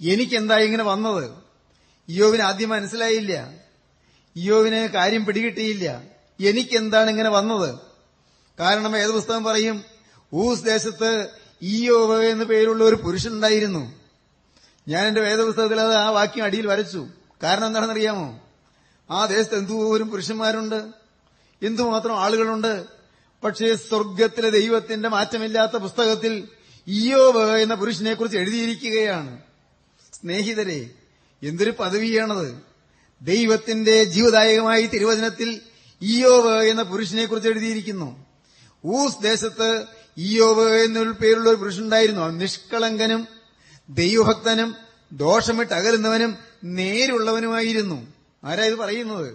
[0.00, 1.30] എനിക്കെന്താ ഇങ്ങനെ വന്നത്?
[2.08, 3.50] ഇയോവിന് ആദ്യം മനസ്സിലായില്ല.
[4.36, 6.02] ഇയോവിന് കാര്യം പിടികിട്ടിയില്ല.
[6.40, 7.78] എനിക്കെന്താണ് ഇങ്ങനെ വന്നത്?
[8.60, 9.84] കാരണം ഏത് പുസ്തകം പറയും
[10.34, 11.28] ഊസ് ദേശത്ത്
[11.62, 13.92] ഇയോവ എന്ന് പേരുള്ള ഒരു പുരുഷനുണ്ടായിരുന്നു.
[14.88, 17.08] ഞാൻ എന്റെ വേദപുസ്തകത്തിൽ അത് ആ വാക്യം അടിയിൽ വരച്ചു.
[17.42, 18.40] കാരണം എന്താണെന്നറിയാമോ?
[19.10, 21.03] ആ ദേശത്ത് എന്തോരം പുരുഷന്മാരുണ്ട്.
[21.64, 22.84] എന്തുമാത്രം ആളുകളുണ്ട്?
[23.44, 26.48] പക്ഷേ സ്വർഗത്തിലെ ദൈവത്തിന്റെ മാറ്റമില്ലാത്ത പുസ്തകത്തിൽ
[26.86, 29.42] ഇയോബ് എന്ന പുരുഷനെക്കുറിച്ച് എഴുതിയിരിക്കുകയാണ്.
[30.12, 30.90] സ്നേഹിതരെ
[31.42, 32.54] എന്തൊരു പദവിയാണത്.
[33.22, 35.60] ദൈവത്തിന്റെ ജീവദായകമായി തിരുവചനത്തിൽ
[36.02, 38.26] ഇയോവ് എന്ന പുരുഷനെക്കുറിച്ച് എഴുതിയിരിക്കുന്നു.
[38.86, 39.84] ഊസ് ദേശത്ത്
[40.16, 42.20] ഇയോവ് എന്നൊരു പേരുള്ള ഒരു പുരുഷനുണ്ടായിരുന്നു.
[42.20, 43.28] അവൻ നിഷ്കളങ്കനും
[43.88, 44.74] ദൈവഭക്തനും
[45.12, 48.06] ദോഷമിട്ട് അകലുന്നവനും നേരുള്ളവനുമായിരുന്നു.
[48.44, 49.34] ആരാ ഇത് പറയുന്നത്?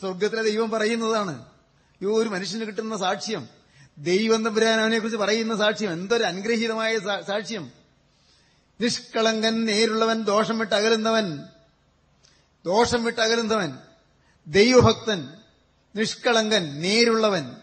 [0.00, 1.51] സ്വർഗത്തിലെ ദൈവം പറയുന്നതാണ്.
[2.02, 3.48] ഈ ഒരു മനുഷ്യന് കിട്ടുന്ന സാക്ഷ്യം
[3.98, 7.72] ദൈവം തമ്പുരാൻ അവനെ കുറിച്ച് പറയുന്ന സാക്ഷ്യം എന്തൊരു അനുഗ്രഹീതമായ സാക്ഷ്യം.
[8.80, 11.38] നിഷ്കളങ്കൻ നേരുള്ളവൻ ദോഷം വിട്ട് അകലുന്നവൻ
[12.64, 13.78] ദോഷം വിട്ട് അകലുന്നവൻ
[14.46, 15.28] ദൈവഭക്തൻ
[15.96, 17.56] നിഷ്കളങ്കൻ നേരുള്ളവൻ.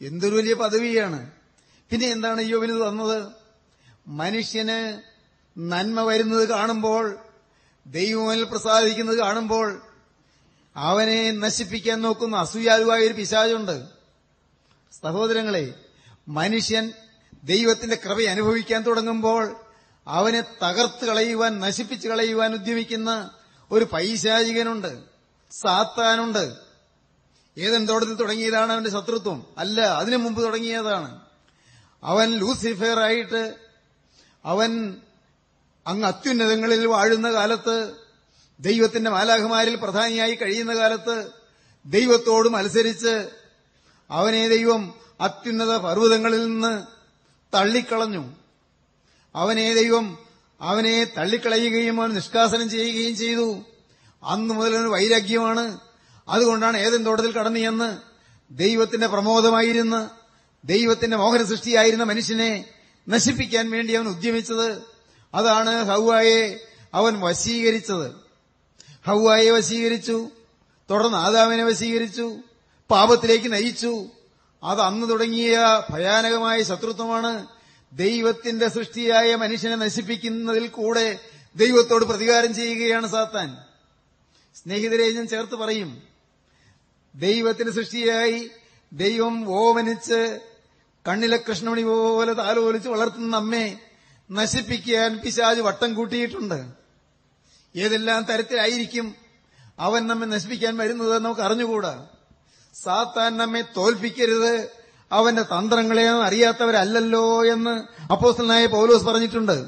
[0.00, 1.30] എന്തൊരു വലിയ പദവിയാണ്.
[1.90, 3.32] പിന്നെ എന്താണ് യോവിന് തന്നത്?
[4.06, 5.00] മനുഷ്യന്
[5.58, 7.18] നന്മ വരുന്നത് കാണുമ്പോൾ
[7.86, 9.85] ദൈവമേൽ പ്രസാദിക്കുന്നത് കാണുമ്പോൾ
[10.76, 13.86] അവനെ നശിപ്പിക്കാൻ നോക്കുന്ന അസൂയാലുവായ ഒരു പിശാചുണ്ട്.
[15.02, 15.74] സഹോദരങ്ങളെ
[16.28, 16.92] മനുഷ്യൻ
[17.44, 19.56] ദൈവത്തിന്റെ കൃപ അനുഭവിക്കാൻ തുടങ്ങുമ്പോൾ
[20.06, 23.30] അവനെ തകർത്ത് കളയുവാൻ നശിപ്പിച്ച് കളയുവാൻ ഉദ്യമിക്കുന്ന
[23.70, 24.98] ഒരു പൈശാചികനുണ്ട്.
[25.50, 26.54] സാത്താനുണ്ട്.
[27.58, 29.46] ഏതെന്തോടത്തിൽ തുടങ്ങിയതാണ് അവന്റെ ശത്രുത്വം.
[29.58, 31.20] അല്ല അതിനു മുമ്പ് തുടങ്ങിയതാണ്.
[32.02, 33.54] അവൻ ലൂസിഫർ ആയിട്ട്
[34.44, 34.96] അവൻ
[35.86, 38.05] അങ്ങ് അത്യുന്നതങ്ങളിൽ വാഴുന്ന കാലത്ത്
[38.60, 41.30] ദൈവത്തിന്റെ മാലാഖമാരിൽ പ്രധാനിയായി കഴിയുന്ന കാലത്ത്
[41.86, 43.28] ദൈവത്തോട് മത്സരിച്ച്
[44.10, 46.82] അവനെ ദൈവം അത്യുന്നത പർവതങ്ങളിൽ നിന്ന്
[47.56, 48.32] തള്ളിക്കളഞ്ഞു.
[49.34, 50.18] അവനെ ദൈവം
[50.60, 53.58] അവനെ തള്ളിക്കളയുകയും അവൻ നിഷ്കാസനം ചെയ്യുകയും ചെയ്തു.
[54.22, 55.78] അന്നു മുതൽ അവന് വൈരാഗ്യമാണ്.
[56.28, 57.98] അതുകൊണ്ടാണ് ഏതെൻ തോട്ടത്തിൽ കടന്നു എന്ന്
[58.50, 60.10] ദൈവത്തിന്റെ പ്രമോദമായിരുന്ന
[60.64, 62.64] ദൈവത്തിന്റെ മോഹന സൃഷ്ടിയായിരുന്ന മനുഷ്യനെ
[63.08, 64.82] നശിപ്പിക്കാൻ വേണ്ടി അവൻ ഉദ്യമിച്ചത്.
[65.34, 66.60] അതാണ് ഹൗവായെ
[66.94, 68.25] അവൻ വശീകരിച്ചത്.
[69.06, 70.28] ഹൗവായെ വശീകരിച്ചു
[70.90, 72.36] തുടർന്ന് ആദാമിനെ വശീകരിച്ചു
[72.90, 74.06] പാപത്തിലേക്ക് നയിച്ചു.
[74.62, 75.58] അത് അന്ന് തുടങ്ങിയ
[75.90, 77.46] ഭയാനകമായ ശത്രുത്വമാണ്.
[77.92, 81.18] ദൈവത്തിന്റെ സൃഷ്ടിയായ മനുഷ്യനെ നശിപ്പിക്കുന്നതിൽ കൂടെ
[81.56, 83.56] ദൈവത്തോട് പ്രതികാരം ചെയ്യുകയാണ് സാത്താൻ.
[84.54, 86.02] സ്നേഹിതരെ ഞാൻ ചേർത്ത് പറയും
[87.14, 88.50] ദൈവത്തിന്റെ സൃഷ്ടിയായി
[88.92, 90.40] ദൈവം ഓമനിച്ച്
[91.08, 93.78] കണ്ണിലെ കൃഷ്ണമണി പോലെ താലോലിച്ച് വളർത്തുന്ന നമ്മെ
[94.30, 96.75] നശിപ്പിക്കാൻ പിശാജ് വട്ടം കൂട്ടിയിട്ടുണ്ട്.
[97.76, 99.14] ഏതെല്ലാം തരത്തിലായിരിക്കും
[99.78, 102.06] അവൻ നമ്മെ നശിപ്പിക്കാൻ വരുന്നത് നമുക്ക് അറിഞ്ഞുകൂടാ.
[102.84, 104.70] സാത്താൻ നമ്മെ തോൽപ്പിക്കരുത്.
[105.12, 109.64] അവന്റെ തന്ത്രങ്ങളെ അറിയാത്തവരല്ലല്ലോ എന്ന് അപ്പോസ്റ്റലായ പൗലോസ് പറഞ്ഞിട്ടുണ്ട്.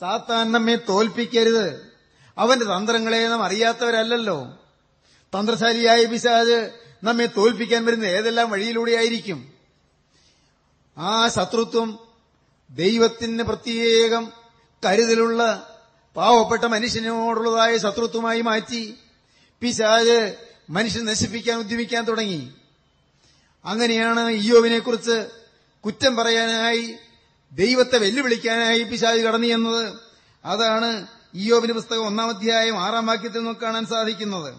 [0.00, 1.92] സാത്താൻ നമ്മെ തോൽപ്പിക്കരുത്.
[2.38, 4.46] അവന്റെ തന്ത്രങ്ങളെ നാം അറിയാത്തവരല്ലല്ലോ.
[5.38, 6.70] തന്ത്രശാലിയായ പിശാജ്
[7.02, 9.52] നമ്മെ തോൽപ്പിക്കാൻ വരുന്ന ഏതെല്ലാം വഴിയിലൂടെയായിരിക്കും
[10.98, 11.98] ആ ശത്രുത്വം
[12.70, 14.32] ദൈവത്തിന് പ്രത്യേകം
[14.84, 15.68] കരുതലുള്ള
[16.16, 18.94] പാവപ്പെട്ട മനുഷ്യനോടുള്ളതായ ശത്രുത്വമായി മാറ്റി
[19.60, 20.36] പിശാജ്
[20.70, 22.52] മനുഷ്യൻ നശിപ്പിക്കാൻ ഉദ്യമിക്കാൻ തുടങ്ങി.
[23.64, 25.30] അങ്ങനെയാണ് ഇയോവിനെക്കുറിച്ച്
[25.84, 26.94] കുറ്റം പറയാനായി
[27.52, 29.92] ദൈവത്തെ വെല്ലുവിളിക്കാനായി പിശാജ് കടന്നു എന്നത്
[30.44, 34.54] അതാണ് ഇയോബിന്റെ പുസ്തകം ഒന്നാം അധ്യായം ആറാം വാക്യത്തിൽ നമുക്ക് കാണാൻ സാധിക്കുന്നത്.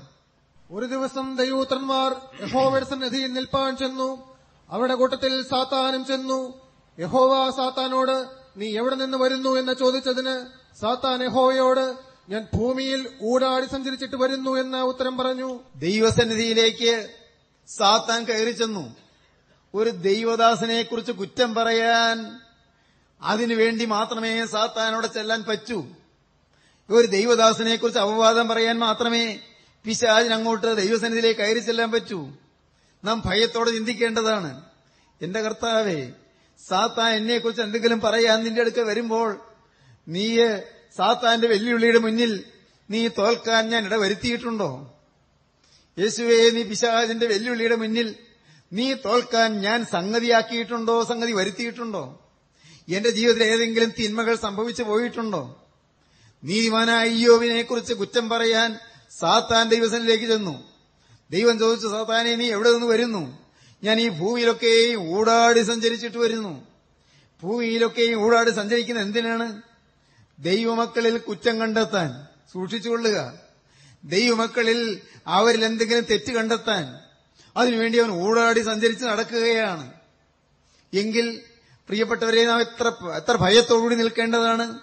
[0.72, 4.38] ഒരു ദിവസം ദൈവൂത്രന്മാർ യഹോവയുടെ നദിയിൽ നിൽപ്പാൻ ചെന്നു.
[4.70, 6.62] അവരുടെ കൂട്ടത്തിൽ സാത്താനും ചെന്നു.
[7.00, 8.26] യഹോവ സാത്താനോട്
[8.58, 9.50] നീ എവിടെ നിന്ന് വരുന്നു?
[9.50, 11.96] എന്ന് ചോദിച്ചതിന് സാത്താൻ എഹോവയോട്
[12.30, 15.60] ഞാൻ ഭൂമിയിൽ ഊടാടി സഞ്ചരിച്ചിട്ട് വരുന്നു എന്ന് ഉത്തരം പറഞ്ഞു.
[15.76, 17.10] ദൈവസന്നിധിയിലേക്ക്
[17.78, 18.96] സാത്താൻ കയറി ചെന്നു.
[19.74, 22.40] ഒരു ദൈവദാസനെക്കുറിച്ച് കുറ്റം പറയാൻ
[23.22, 25.86] അതിനുവേണ്ടി മാത്രമേ സാത്താനോടെ ചെല്ലാൻ പറ്റൂ.
[26.90, 29.40] ഒരു ദൈവദാസനെക്കുറിച്ച് അപവാദം പറയാൻ മാത്രമേ
[29.84, 32.32] പിശാചിന് അങ്ങോട്ട് ദൈവസന്നിധിയിലേക്ക് കയറി ചെല്ലാൻ പറ്റൂ.
[33.04, 34.62] നാം ഭയത്തോടെ ചിന്തിക്കേണ്ടതാണ്.
[35.22, 36.12] എന്റെ കർത്താവേ
[36.68, 39.49] സാത്താൻ എന്നെക്കുറിച്ച് എന്തെങ്കിലും പറയാൻ നിന്റെ അടുക്ക വരുമ്പോൾ
[40.10, 40.38] നീ
[40.98, 42.44] സാത്താന്റെ വെല്ലുവിളിയുടെ മുന്നിൽ
[42.90, 44.96] നീ തോൽക്കാൻ ഞാൻ ഇടവരുത്തിയിട്ടുണ്ടോ?
[46.00, 48.16] യേശുവേ നീ പിശാചിന്റെ വെല്ലുവിളിയുടെ മുന്നിൽ
[48.74, 51.04] നീ തോൽക്കാൻ ഞാൻ സംഗതിയാക്കിയിട്ടുണ്ടോ?
[51.04, 52.26] സംഗതി വരുത്തിയിട്ടുണ്ടോ?
[52.90, 55.66] എന്റെ ജീവിതത്തിൽ ഏതെങ്കിലും തിന്മകൾ സംഭവിച്ചു പോയിട്ടുണ്ടോ?
[56.44, 58.80] നീതിമാനായ ഇയോവിനെ കുറിച്ച് കുറ്റം പറയാൻ
[59.20, 60.64] സാത്താൻ ദൈവസനിലേക്ക് ചെന്നു.
[61.32, 63.40] ദൈവം ചോദിച്ചു സാത്താനെ നീ എവിടെ നിന്ന് വരുന്നു?
[63.84, 66.68] ഞാൻ ഈ ഭൂമിയിലൊക്കെയും ഊടാടി സഞ്ചരിച്ചിട്ട് വരുന്നു.
[67.44, 69.69] ഭൂമിയിലൊക്കെയും ഊടാടി സഞ്ചരിക്കുന്നത് എന്തിനാണ്?
[70.40, 73.34] ദൈവമക്കളിൽ കുറ്റം കണ്ടെത്താൻ സൂക്ഷിച്ചുകൊള്ളുക.
[74.04, 77.00] ദൈവമക്കളിൽ അവരിൽ എന്തെങ്കിലും തെറ്റ് കണ്ടെത്താൻ
[77.58, 79.94] അതിനുവേണ്ടി അവൻ ഊടാടി സഞ്ചരിച്ച് നടക്കുകയാണ്.
[80.94, 81.42] എങ്കിൽ
[81.88, 84.80] പ്രിയപ്പെട്ടവരെ നാം എത്ര എത്ര ഭയത്തോടുകൂടി നിൽക്കേണ്ടതാണ്?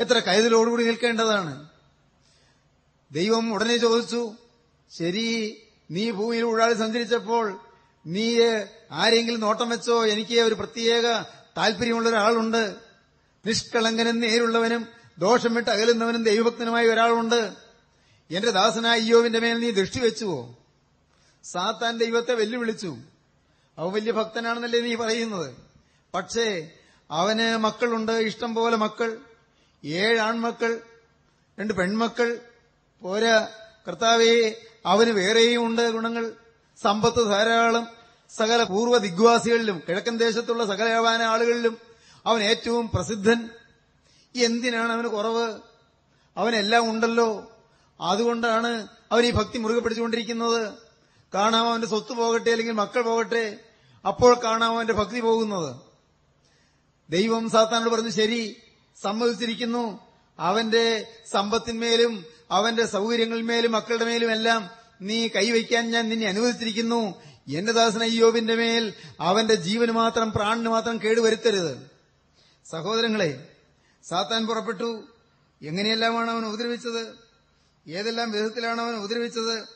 [0.00, 1.68] എത്ര കരുതലോടുകൂടി നിൽക്കേണ്ടതാണ്?
[3.12, 4.32] ദൈവം ഉടനെ ചോദിച്ചു
[4.98, 5.56] ശരി
[5.90, 7.60] നീ ഭൂമിയിൽ ഊഴാടി സഞ്ചരിച്ചപ്പോൾ
[8.06, 8.40] നീ
[8.90, 10.06] ആരെങ്കിലും നോട്ടം വെച്ചോ?
[10.06, 11.22] എനിക്ക് ഒരു പ്രത്യേക
[11.56, 12.74] താല്പര്യമുള്ള ഒരാളുണ്ട്.
[13.46, 17.52] നിഷ്കളങ്കനും നേരുള്ളവനും ദോഷം വിട്ട് അകലുന്നവനും ദൈവഭക്തനുമായ ഒരാളുണ്ട്
[18.30, 20.58] എന്റെ ദാസനായ അയ്യോവിന്റെ മേൽ നീ ദൃഷ്ടി വെച്ചുവോ?
[21.44, 22.96] സാത്താൻ ദൈവത്തെ വെല്ലുവിളിച്ചു.
[23.78, 25.54] അവൻ വലിയ ഭക്തനാണെന്നല്ലേ നീ പറയുന്നത്.
[26.14, 26.70] പക്ഷേ
[27.10, 28.12] അവന് മക്കളുണ്ട്.
[28.12, 29.18] ഇഷ്ടം പോലെ മക്കൾ.
[29.84, 30.80] ഏഴ് ആൺമക്കൾ
[31.60, 32.40] രണ്ട് പെൺമക്കൾ.
[33.02, 33.48] പോരാ
[33.88, 34.54] കർത്താവേ
[34.86, 36.32] അവന് വേറെയും ഉണ്ട് ഗുണങ്ങൾ.
[36.82, 37.88] സമ്പത്ത് ധാരാളം.
[38.36, 41.78] സകല പൂർവ ദിഗ്വാസികളിലും കിഴക്കൻ ദേശത്തുള്ള സകലവാന ആളുകളിലും
[42.26, 43.50] അവൻ ഏറ്റവും പ്രസിദ്ധൻ.
[44.36, 45.60] എന്തിനാണ് അവന് കുറവ്?
[46.36, 47.52] അവനെല്ലാം ഉണ്ടല്ലോ.
[48.00, 50.72] അതുകൊണ്ടാണ് അവൻ ഈ ഭക്തി മുറുകെ പിടിച്ചുകൊണ്ടിരിക്കുന്നത്
[51.34, 53.58] കാണാം അവന്റെ സ്വത്ത് പോകട്ടെ അല്ലെങ്കിൽ മക്കൾ പോകട്ടെ?
[54.08, 55.76] അപ്പോൾ കാണാം അവന്റെ ഭക്തി പോകുന്നത്?
[57.10, 58.56] ദൈവം സാത്താനോട് പറഞ്ഞു ശരി
[59.02, 60.00] സമ്മതിച്ചിരിക്കുന്നു.
[60.38, 67.14] അവന്റെ സമ്പത്തിന്മേലും അവന്റെ സൗകര്യങ്ങളിന്മേലും മക്കളുടെ മേലും എല്ലാം നീ കൈവയ്ക്കാൻ ഞാൻ നിന്നെ അനുവദിച്ചിരിക്കുന്നു.
[67.48, 71.90] എന്റെ ദാസന യോബിന്റെ മേൽ അവന്റെ ജീവന് മാത്രം പ്രാണിന് മാത്രം കേടുവരുത്തരുത്.
[72.70, 73.48] സഹോദരങ്ങളെ
[74.04, 75.04] സാത്താൻ പുറപ്പെട്ടു.
[75.62, 77.18] എങ്ങനെയെല്ലാമാണ് അവൻ ഉപദ്രവിച്ചത്?
[77.88, 79.68] ഏതെല്ലാം വിധത്തിലാണ് അവൻ ഉപദ്രവിച്ചത്?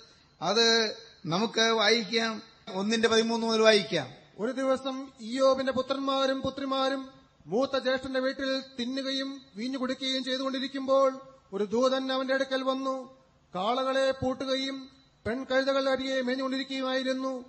[0.43, 2.43] അത് നമുക്ക് വായിക്കാം.
[2.73, 4.09] ഒന്നിന്റെ പതിമൂന്ന് മുതൽ വായിക്കാം.
[4.39, 7.09] ഒരു ദിവസം ഇയോബിന്റെ പുത്രന്മാരും പുത്രിമാരും
[7.47, 11.21] മൂത്ത ജ്യേഷ്ഠന്റെ വീട്ടിൽ തിന്നുകയും വീഞ്ഞു കുടിക്കുകയും ചെയ്തുകൊണ്ടിരിക്കുമ്പോൾ
[11.53, 13.23] ഒരു ദൂതൻ അവന്റെ അടുക്കൽ വന്നു.
[13.55, 14.89] കാളകളെ പൂട്ടുകയും
[15.27, 17.45] പെൺകഴുതകളുടെ അരിയെ മേഞ്ഞുകൊണ്ടിരിക്കുകയുമായിരുന്നു.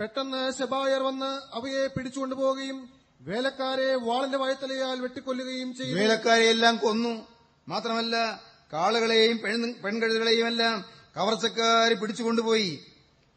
[0.00, 5.98] പെട്ടെന്ന് ശബായർ വന്ന് അവയെ പിടിച്ചുകൊണ്ടുപോവുകയും വേലക്കാരെ വാളിന്റെ വയത്തലയാൽ വെട്ടിക്കൊല്ലുകയും ചെയ്തു.
[5.98, 7.26] വേലക്കാരെയെല്ലാം കൊന്നു.
[7.68, 9.38] മാത്രമല്ല കാളുകളെയും
[9.84, 10.84] പെൺകഴുതുകളെയും എല്ലാം
[11.16, 12.84] കവർച്ചക്കാര് പിടിച്ചുകൊണ്ടുപോയി.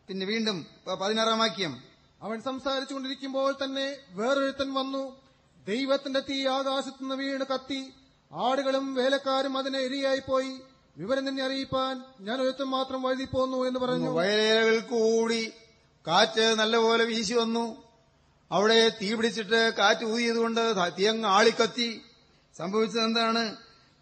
[0.08, 0.66] പിന്നെ വീണ്ടും
[1.02, 1.84] പതിനാറാം വാക്യം.
[2.22, 5.22] അവൻ സംസാരിച്ചുകൊണ്ടിരിക്കുമ്പോൾ തന്നെ വേറൊരുത്തൻ വന്നു.
[5.68, 7.94] ദൈവത്തിന്റെ തീ ആകാശത്തുനിന്ന് വീണ് കത്തി.
[8.32, 10.52] ആടുകളും വേലക്കാരും അതിനെ ഇരയായി പോയി
[10.98, 14.10] വിവരം തന്നെ അറിയിപ്പാൻ ഞാൻ ഒരുത്തൻ മാത്രം വഴുതി പോന്നു എന്ന് പറഞ്ഞു.
[14.10, 15.52] വയലേലകൾ കൂടി
[16.08, 17.89] കാറ്റ് നല്ലപോലെ വീശി വന്നു.
[18.52, 22.02] അവിടെ തീ പിടിച്ചിട്ട് കാറ്റ് ഊതിയതുകൊണ്ട് തീയങ്ങ് ആളിക്കത്തി.
[22.58, 23.56] സംഭവിച്ചത് എന്താണ്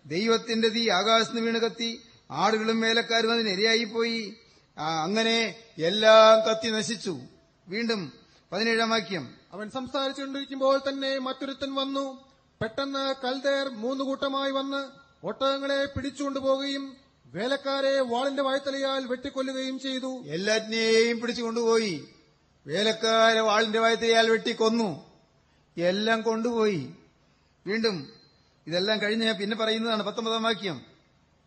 [0.06, 2.02] ദൈവത്തിന്റെ തീ ആകാശത്ത് വീണ് കത്തി.
[2.32, 4.34] ആടുകളും വേലക്കാരും അതിന് ഇരയായിപ്പോയി.
[4.78, 7.20] അങ്ങനെ എല്ലാം കത്തി നശിച്ചു.
[7.68, 8.14] വീണ്ടും
[8.52, 9.36] പതിനേഴാം വാക്യം.
[9.54, 12.28] അവൻ സംസാരിച്ചുകൊണ്ടിരിക്കുമ്പോൾ തന്നെ മറ്റൊരുത്തൻ വന്നു.
[12.62, 14.88] പെട്ടെന്ന് കൽതേർ മൂന്ന് കൂട്ടമായി വന്ന്
[15.26, 20.24] ഒട്ടകങ്ങളെ പിടിച്ചുകൊണ്ടുപോകുകയും വേലക്കാരെ വാളിന്റെ വായ്ത്തലയാൽ വെട്ടിക്കൊല്ലുകയും ചെയ്തു.
[20.28, 22.08] എല്ലാറ്റിനെയും പിടിച്ചു കൊണ്ടുപോയി
[22.68, 24.88] വേലക്കാരെ വാളിന്റെ വായത്തയാൽ വെട്ടിക്കൊന്നു
[25.78, 26.82] എല്ലാം കൊണ്ടുപോയി.
[27.66, 27.96] വീണ്ടും
[28.68, 30.78] ഇതെല്ലാം കഴിഞ്ഞ് പിന്നെ പറയുന്നതാണ് പത്തൊമ്പതാം വാക്യം.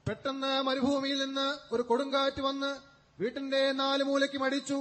[0.09, 2.71] പെട്ടെന്ന് മരുഭൂമിയിൽ നിന്ന് ഒരു കൊടുങ്കാറ്റ് വന്ന്
[3.21, 4.79] വീട്ടിന്റെ നാല് മൂലയ്ക്ക് മടിച്ചു.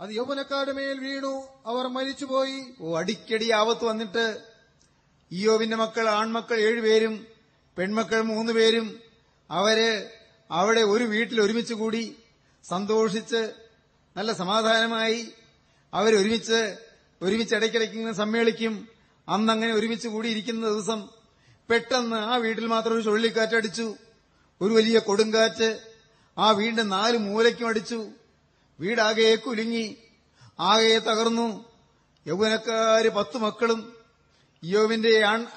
[0.00, 1.32] അത് യൗവനക്കാരുടെ മേൽ വീണു.
[1.66, 2.58] അവർ മരിച്ചുപോയി.
[2.80, 4.24] ഓ അടിക്കടി ആവത്ത് വന്നിട്ട്
[5.30, 7.26] ഇയോവിന്റെ മക്കൾ ആൺമക്കൾ ഏഴുപേരും
[7.78, 9.00] പെൺമക്കൾ മൂന്നുപേരും
[9.50, 10.08] അവർ
[10.50, 12.16] അവിടെ ഒരു വീട്ടിൽ ഒരുമിച്ച് കൂടി
[12.64, 13.52] സന്തോഷിച്ച്
[14.16, 15.20] നല്ല സമാധാനമായി
[15.94, 16.76] അവരൊരുമിച്ച്
[17.22, 18.88] ഒരുമിച്ച് ഇടയ്ക്കിടയ്ക്ക് ഇങ്ങനെ സമ്മേളിക്കും.
[19.28, 21.08] അന്നങ്ങനെ ഒരുമിച്ച് കൂടിയിരിക്കുന്ന ദിവസം
[21.70, 23.94] പെട്ടെന്ന് ആ വീട്ടിൽ മാത്രം ഒരു ചുഴലിക്കാറ്റടിച്ചു
[24.60, 25.80] ഒരു വലിയ കൊടുങ്കാറ്റ്.
[26.38, 28.06] ആ വീടിന്റെ നാല് മൂലയ്ക്കും അടിച്ചു.
[28.80, 29.96] വീടാകെ കുലുങ്ങി.
[30.60, 31.64] ആകെ തകർന്നു.
[32.26, 33.92] യൗവനക്കാര് പത്തു മക്കളും
[34.64, 35.08] യോവിന്റെ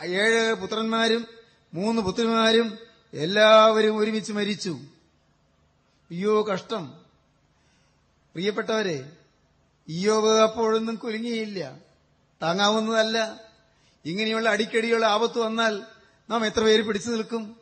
[0.03, 1.27] ഏഴ് പുത്രന്മാരും
[1.73, 2.77] മൂന്ന് പുത്രിമാരും
[3.13, 4.79] എല്ലാവരും ഒരുമിച്ച് മരിച്ചു.
[6.11, 6.93] അയ്യോ കഷ്ടം.
[8.33, 9.11] പ്രിയപ്പെട്ടവരെ
[9.87, 11.77] ഇയോവ് അപ്പോഴൊന്നും കുലുങ്ങിയില്ല.
[12.41, 13.41] താങ്ങാവുന്നതല്ല.
[14.05, 15.81] ഇങ്ങനെയുള്ള അടിക്കടിയുള്ള ആപത്ത് വന്നാൽ
[16.29, 17.55] നാം എത്ര പേര് പിടിച്ചു നിൽക്കും?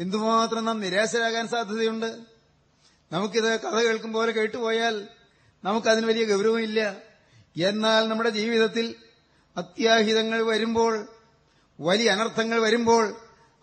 [0.00, 2.20] എന്തുമാത്രം നാം നിരാശരാകാൻ സാധ്യതയുണ്ട്?
[3.12, 5.08] നമുക്കിത് കഥ കേൾക്കും പോലെ കേട്ടുപോയാൽ
[5.64, 6.96] നമുക്കതിന് വലിയ ഗൗരവമില്ല.
[7.56, 8.94] എന്നാൽ നമ്മുടെ ജീവിതത്തിൽ
[9.56, 11.08] അത്യാഹിതങ്ങൾ വരുമ്പോൾ
[11.80, 13.16] വലിയ അനർത്ഥങ്ങൾ വരുമ്പോൾ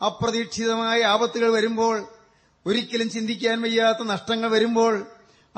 [0.06, 2.08] അപ്രതീക്ഷിതമായ ആപത്തുകൾ വരുമ്പോൾ
[2.65, 5.08] ഒരിക്കലും ചിന്തിക്കാൻ വയ്യാത്ത നഷ്ടങ്ങൾ വരുമ്പോൾ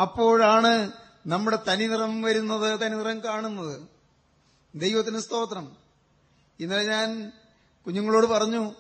[0.02, 0.92] അപ്പോഴാണ്
[1.28, 3.82] നമ്മുടെ തനിനിറം വരുന്നത് തനിനിറം കാണുന്നത്.
[4.76, 5.78] ദൈവത്തിന് സ്തോത്രം.
[6.60, 7.32] ഇന്നലെ ഞാൻ
[7.86, 8.74] കുഞ്ഞുങ്ങളോട് പറഞ്ഞു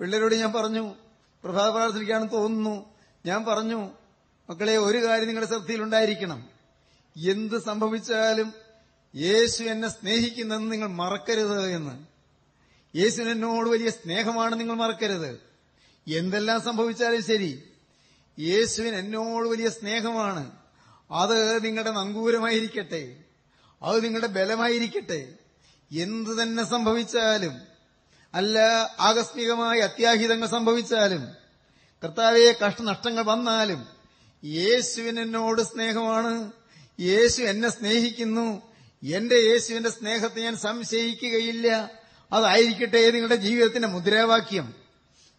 [0.00, 0.94] പിള്ളേരോട് ഞാൻ പറഞ്ഞു
[1.44, 2.84] പ്രഭാത പ്രാർത്ഥനയ്ക്കാണെന്ന് തോന്നുന്നു.
[3.26, 3.90] ഞാൻ പറഞ്ഞു
[4.50, 6.48] മക്കളെ ഒരു കാര്യം നിങ്ങളുടെ ശ്രദ്ധയിലുണ്ടായിരിക്കണം
[7.16, 8.52] എന്ത് സംഭവിച്ചാലും
[9.16, 12.06] യേശു എന്നെ സ്നേഹിക്കുന്നെന്ന് നിങ്ങൾ മറക്കരുത് എന്ന്.
[12.96, 15.40] യേശു എന്നോട് വലിയ സ്നേഹമാണ് നിങ്ങൾ മറക്കരുത്.
[16.08, 17.62] എന്തെല്ലാം സംഭവിച്ചാലും ശരി
[18.38, 20.57] യേശുവിന് എന്നോട് വലിയ സ്നേഹമാണ്.
[21.10, 23.16] അത് നിങ്ങളുടെ നങ്കൂരമായിരിക്കട്ടെ.
[23.82, 25.32] അത് നിങ്ങളുടെ ബലമായിരിക്കട്ടെ.
[25.92, 27.58] എന്തു തന്നെ സംഭവിച്ചാലും
[28.34, 28.58] അല്ല
[29.00, 31.28] ആകസ്മികമായ അത്യാഹിതങ്ങൾ സംഭവിച്ചാലും
[32.04, 33.86] കർത്താവെ കഷ്ടനഷ്ടങ്ങൾ വന്നാലും
[34.44, 36.52] യേശുവിന് എന്നോട് സ്നേഹമാണ്.
[37.00, 38.62] യേശു എന്നെ സ്നേഹിക്കുന്നു.
[39.04, 41.90] എന്റെ യേശുവിന്റെ സ്നേഹത്തെ ഞാൻ സംശയിക്കുകയില്ല.
[42.32, 44.74] അതായിരിക്കട്ടെ നിങ്ങളുടെ ജീവിതത്തിന്റെ മുദ്രാവാക്യം.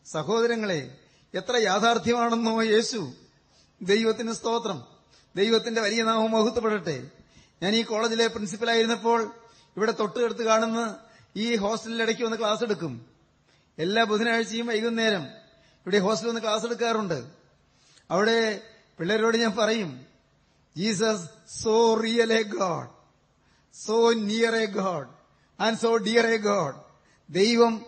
[0.06, 0.98] സഹോദരങ്ങളെ
[1.34, 3.14] എത്ര യാഥാർത്ഥ്യമാണെന്നോ യേശു.
[3.82, 4.99] ദൈവത്തിന് സ്തോത്രം.
[5.36, 7.10] ദൈവത്തിന്റെ വലിയ നാമം മഹത്വപ്പെടട്ടെ.
[7.64, 9.36] ഞാൻ ഈ കോളേജിലെ പ്രിൻസിപ്പലായിരുന്നപ്പോൾ
[9.78, 10.96] ഇവിടെ തൊട്ടുകെടുത്ത് കാണുന്ന
[11.36, 13.06] ഈ ഹോസ്റ്റലിൽ ഇടയ്ക്ക് വന്ന് ക്ലാസ് എടുക്കും.
[13.78, 15.24] എല്ലാ ബുധനാഴ്ചയും വൈകുന്നേരം
[15.80, 17.24] ഇവിടെ ഹോസ്റ്റലിൽ വന്ന് ക്ലാസ് എടുക്കാറുണ്ട്.
[18.12, 18.62] അവിടെ
[19.00, 20.06] പിള്ളേരോട് ഞാൻ പറയും
[20.78, 21.30] Jesus
[21.64, 22.90] so real a God.
[23.74, 25.08] So near a God.
[25.60, 26.76] And so dear a God.
[27.30, 27.86] ദൈവം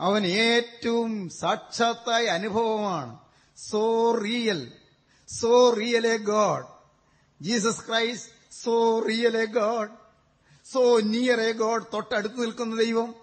[0.00, 3.18] അവൻ ഏറ്റവും സാക്ഷാത്തായ അനുഭവമാണ്.
[3.56, 4.72] So real.
[5.28, 6.71] So real a God.
[7.42, 9.90] Jesus Christ so real a God
[10.72, 13.14] so near a God തൊട്ടടുത്ത് നിൽക്കുന്ന ദൈവം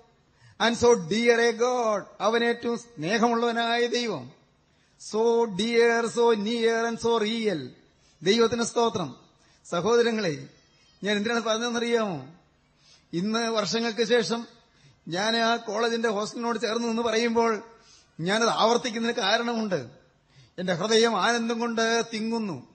[0.61, 4.31] and so dear a God അവൻ ഏറ്റവും സ്നേഹമുള്ളവനായ ദൈവം.
[4.99, 7.75] So dear so near and so real
[8.23, 9.15] ദൈവത്തിന് സ്തോത്രം.
[9.65, 10.47] സഹോദരങ്ങളെ
[11.03, 12.27] ഞാൻ എന്തിനാണ് പറഞ്ഞതെന്നറിയാമോ?
[13.13, 14.47] ഇന്ന് വർഷങ്ങൾക്ക് ശേഷം
[15.07, 17.63] ഞാൻ ആ കോളേജിന്റെ ഹോസ്റ്റലിനോട് ചേർന്ന് നിന്ന് പറയുമ്പോൾ
[18.19, 19.89] ഞാനത് ആവർത്തിക്കുന്നതിന് കാരണമുണ്ട്.
[20.57, 22.68] എന്റെ ഹൃദയം ആനന്ദം കൊണ്ട് തിങ്ങുന്നു.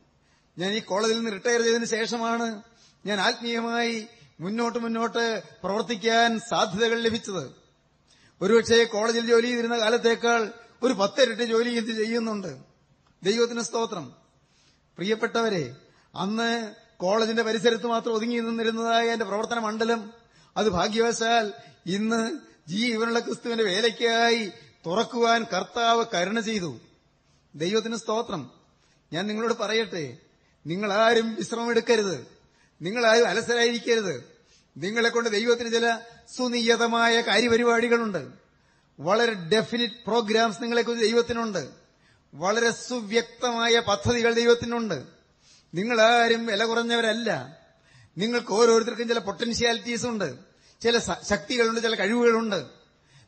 [0.59, 2.63] ഞാൻ ഈ കോളേജിൽ നിന്ന് റിട്ടയർ ചെയ്തതിന് ശേഷമാണ്
[3.07, 4.07] ഞാൻ ആത്മീയമായി
[4.41, 7.51] മുന്നോട്ട് മുന്നോട്ട് പ്രവർത്തിക്കാൻ സാധ്യതകൾ ലഭിച്ചത്.
[8.43, 12.57] ഒരുപക്ഷെ കോളേജിൽ ജോലി ചെയ്തിരുന്ന കാലത്തേക്കാൾ ഒരു പത്തിരട്ടി ജോലി ഇത് ചെയ്യുന്നുണ്ട്?
[13.23, 14.13] ദൈവത്തിന് സ്തോത്രം.
[14.97, 15.77] പ്രിയപ്പെട്ടവരെ
[16.15, 20.13] അന്ന് കോളേജിന്റെ പരിസരത്ത് മാത്രം ഒതുങ്ങി നിന്നിരുന്നതായ എന്റെ പ്രവർത്തന മണ്ഡലം
[20.57, 21.53] അത് ഭാഗ്യവശാൽ
[21.87, 22.39] ഇന്ന്
[22.69, 24.51] ജീവനുള്ള ക്രിസ്തുവിന്റെ വേലയ്ക്കായി
[24.87, 26.81] തുറക്കുവാൻ കർത്താവ് കരുണ ചെയ്തു.
[27.55, 28.51] ദൈവത്തിന് സ്തോത്രം.
[29.13, 30.19] ഞാൻ നിങ്ങളോട് പറയട്ടെ
[30.67, 32.27] നിങ്ങളാരും വിശ്രമമെടുക്കരുത്.
[32.83, 34.35] നിങ്ങളാരും അലസരായിരിക്കരുത്.
[34.77, 35.99] നിങ്ങളെ കൊണ്ട് ദൈവത്തിന് ചില
[36.37, 38.29] സുനിയതമായ കാര്യപരിപാടികളുണ്ട്.
[39.01, 41.69] വളരെ ഡെഫിനിറ്റ് പ്രോഗ്രാംസ് നിങ്ങളെക്കുറിച്ച് ദൈവത്തിനുണ്ട്.
[42.35, 45.05] വളരെ സുവ്യക്തമായ പദ്ധതികൾ ദൈവത്തിനുണ്ട്.
[45.75, 47.59] നിങ്ങളാരും വില കുറഞ്ഞവരല്ല.
[48.19, 50.35] നിങ്ങൾക്ക് ഓരോരുത്തർക്കും ചില പൊട്ടൻഷ്യാലിറ്റീസ് ഉണ്ട്.
[50.81, 52.65] ചില ശക്തികളുണ്ട് ചില കഴിവുകളുണ്ട്.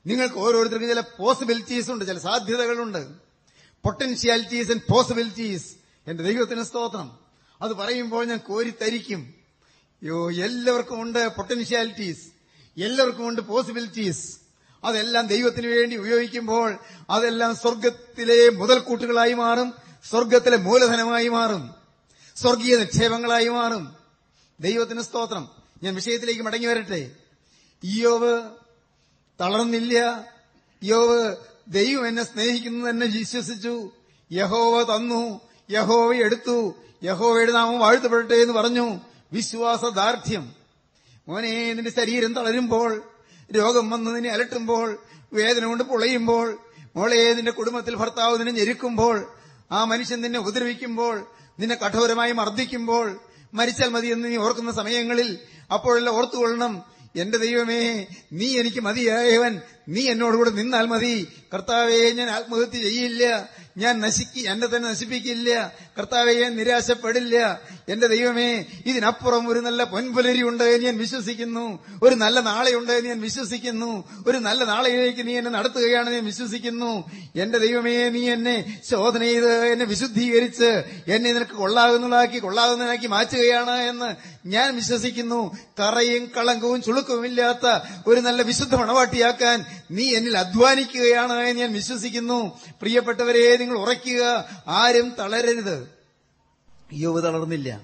[0.06, 3.06] നിങ്ങൾക്ക് ഓരോരുത്തർക്കും ചില പോസിബിലിറ്റീസ് ഉണ്ട് ചില സാധ്യതകളുണ്ട്.
[3.84, 7.25] പൊട്ടൻഷ്യാലിറ്റീസ് ആൻഡ് പോസിബിലിറ്റീസ് എന്റെ ദൈവത്തിന് സ്തോത്രം.
[7.62, 9.34] അത് പറയുമ്പോൾ ഞാൻ കോരിത്തരിക്കും.
[10.02, 12.26] യോ എല്ലാവർക്കും ഉണ്ട് പൊട്ടൻഷ്യാലിറ്റീസ്
[12.80, 14.38] എല്ലാവർക്കും ഉണ്ട് പോസിബിലിറ്റീസ്
[14.84, 16.78] അതെല്ലാം ദൈവത്തിന് വേണ്ടി ഉപയോഗിക്കുമ്പോൾ
[17.10, 19.72] അതെല്ലാം സ്വർഗത്തിലെ മുതൽക്കൂട്ടുകളായി മാറും
[20.10, 21.74] സ്വർഗത്തിലെ മൂലധനമായി മാറും
[22.36, 23.96] സ്വർഗീയ നിക്ഷേപങ്ങളായി മാറും.
[24.60, 25.48] ദൈവത്തിന് സ്തോത്രം.
[25.82, 27.10] ഞാൻ വിഷയത്തിലേക്ക് മടങ്ങി വരട്ടെ.
[27.84, 28.50] ഇയോവ്
[29.40, 30.24] തളർന്നില്ല.
[30.84, 31.36] യോവ്
[31.68, 33.90] ദൈവം എന്നെ സ്നേഹിക്കുന്നു തന്നെ വിശ്വസിച്ചു.
[34.32, 35.40] യഹോവ തന്നു.
[35.70, 36.74] യഹോവ എടുത്തു.
[37.06, 39.00] യഹോവയുടെ നാമം വാഴ്ത്തപ്പെടട്ടെ എന്ന് പറഞ്ഞു.
[39.32, 40.52] വിശ്വാസദാർഢ്യം.
[41.28, 43.02] മോനെ നിന്റെ ശരീരം തളരുമ്പോൾ
[43.52, 44.98] രോഗം വന്ന് നിന്നെ അലട്ടുമ്പോൾ
[45.32, 46.58] വേദന കൊണ്ട് പൊളയുമ്പോൾ
[46.96, 49.28] മോളെ നിന്റെ കുടുംബത്തിൽ ഭർത്താവ് നിന്നെ ഞെരുക്കുമ്പോൾ
[49.72, 51.26] ആ മനുഷ്യൻ നിന്നെ ഉപദ്രവിക്കുമ്പോൾ
[51.58, 53.20] നിന്നെ കഠോരമായി മർദ്ദിക്കുമ്പോൾ
[53.54, 55.38] മരിച്ചാൽ മതി എന്ന് നീ ഓർക്കുന്ന സമയങ്ങളിൽ
[55.72, 56.82] അപ്പോഴെല്ലാം ഓർത്തുകൊള്ളണം.
[57.16, 59.60] എന്റെ ദൈവമേ നീ എനിക്ക് മതിയായവൻ.
[59.88, 61.28] നീ എന്നോടുകൂടെ നിന്നാൽ മതി.
[61.54, 63.48] കർത്താവേ ഞാൻ ആത്മഹത്യ ചെയ്യില്ല.
[63.76, 65.72] ഞാൻ നശിക്കി എന്നെ തന്നെ നശിപ്പിക്കില്ല.
[65.98, 67.60] കർത്താവെ നിരാശപ്പെടില്ല.
[67.88, 71.78] എന്റെ ദൈവമേ ഇതിനപ്പുറം ഒരു നല്ല പൊൻപുലരി ഉണ്ട് എന്ന് ഞാൻ വിശ്വസിക്കുന്നു.
[72.02, 74.04] ഒരു നല്ല നാളെയുണ്ട് എന്ന് ഞാൻ വിശ്വസിക്കുന്നു.
[74.26, 77.04] ഒരു നല്ല നാളെയിലേക്ക് നീ എന്നെ നടത്തുകയാണെന്ന് ഞാൻ വിശ്വസിക്കുന്നു.
[77.36, 84.14] എന്റെ ദൈവമേ നീ എന്നെ ശോധന ചെയ്ത് എന്നെ വിശുദ്ധീകരിച്ച് എന്നെ നിനക്ക് കൊള്ളാകുന്നതാക്കി കൊള്ളാകുന്നതാക്കി മാറ്റുകയാണ് എന്ന്
[84.48, 85.56] ഞാൻ വിശ്വസിക്കുന്നു.
[85.80, 92.58] കറയും കളങ്കവും ചുളുക്കവുമില്ലാത്ത ഒരു നല്ല വിശുദ്ധ മണവാട്ടിയാക്കാൻ നീ എന്നിൽ അധ്വാനിക്കുകയാണ് എന്ന് ഞാൻ വിശ്വസിക്കുന്നു.
[92.80, 94.44] പ്രിയപ്പെട്ടവരെ നിങ്ങൾ ഉറയ്ക്കുക.
[94.68, 95.85] ആരും തളരരുത്.
[96.92, 97.80] യോവ് തളർന്നില്ല.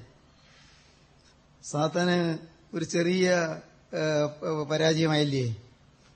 [1.62, 2.38] സാത്താന്
[2.75, 3.59] ഒരു ചെറിയ
[4.71, 5.57] പരാജയമായില്ലേ?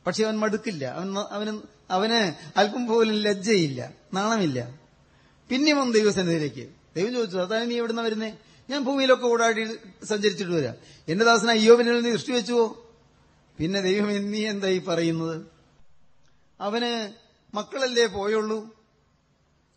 [0.07, 0.85] പക്ഷെ അവൻ മടുക്കില്ല.
[0.85, 3.93] അവൻ അവന് അവന് അല്പം പോലും ലജ്ജയില്ല.
[4.15, 4.81] നാണമില്ല.
[5.49, 8.39] പിന്നെ വന്നു ദൈവസന്നിധിയിലേക്ക് ദൈവം ചോദിച്ചു സാത്താൻ നീ എവിടുന്ന വരുന്നേ?
[8.71, 9.65] ഞാൻ ഭൂമിയിലൊക്കെ ഓടാടി
[10.05, 10.75] സഞ്ചരിച്ചിട്ട് വരാം.
[11.09, 12.95] എന്റെ ദാസന അയ്യോവിനെ നീ ദൃഷ്ടി വെച്ചുവോ?
[13.59, 15.47] പിന്നെ ദൈവം നീ എന്തായി പറയുന്നത്?
[16.61, 17.13] അവന്
[17.57, 18.75] മക്കളല്ലേ പോയുള്ളൂ?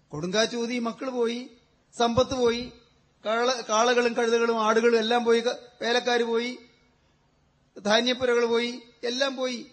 [0.08, 1.50] കൊടുങ്കാച്ചൂതി മക്കൾ പോയി
[1.98, 2.72] സമ്പത്ത് പോയി
[3.26, 5.44] കാള കാളകളും കഴുതകളും ആടുകളും എല്ലാം പോയി
[5.82, 6.58] വേലക്കാർ പോയി
[7.80, 9.66] ധാന്യപ്പുരകൾ പോയി എല്ലാം പോയി.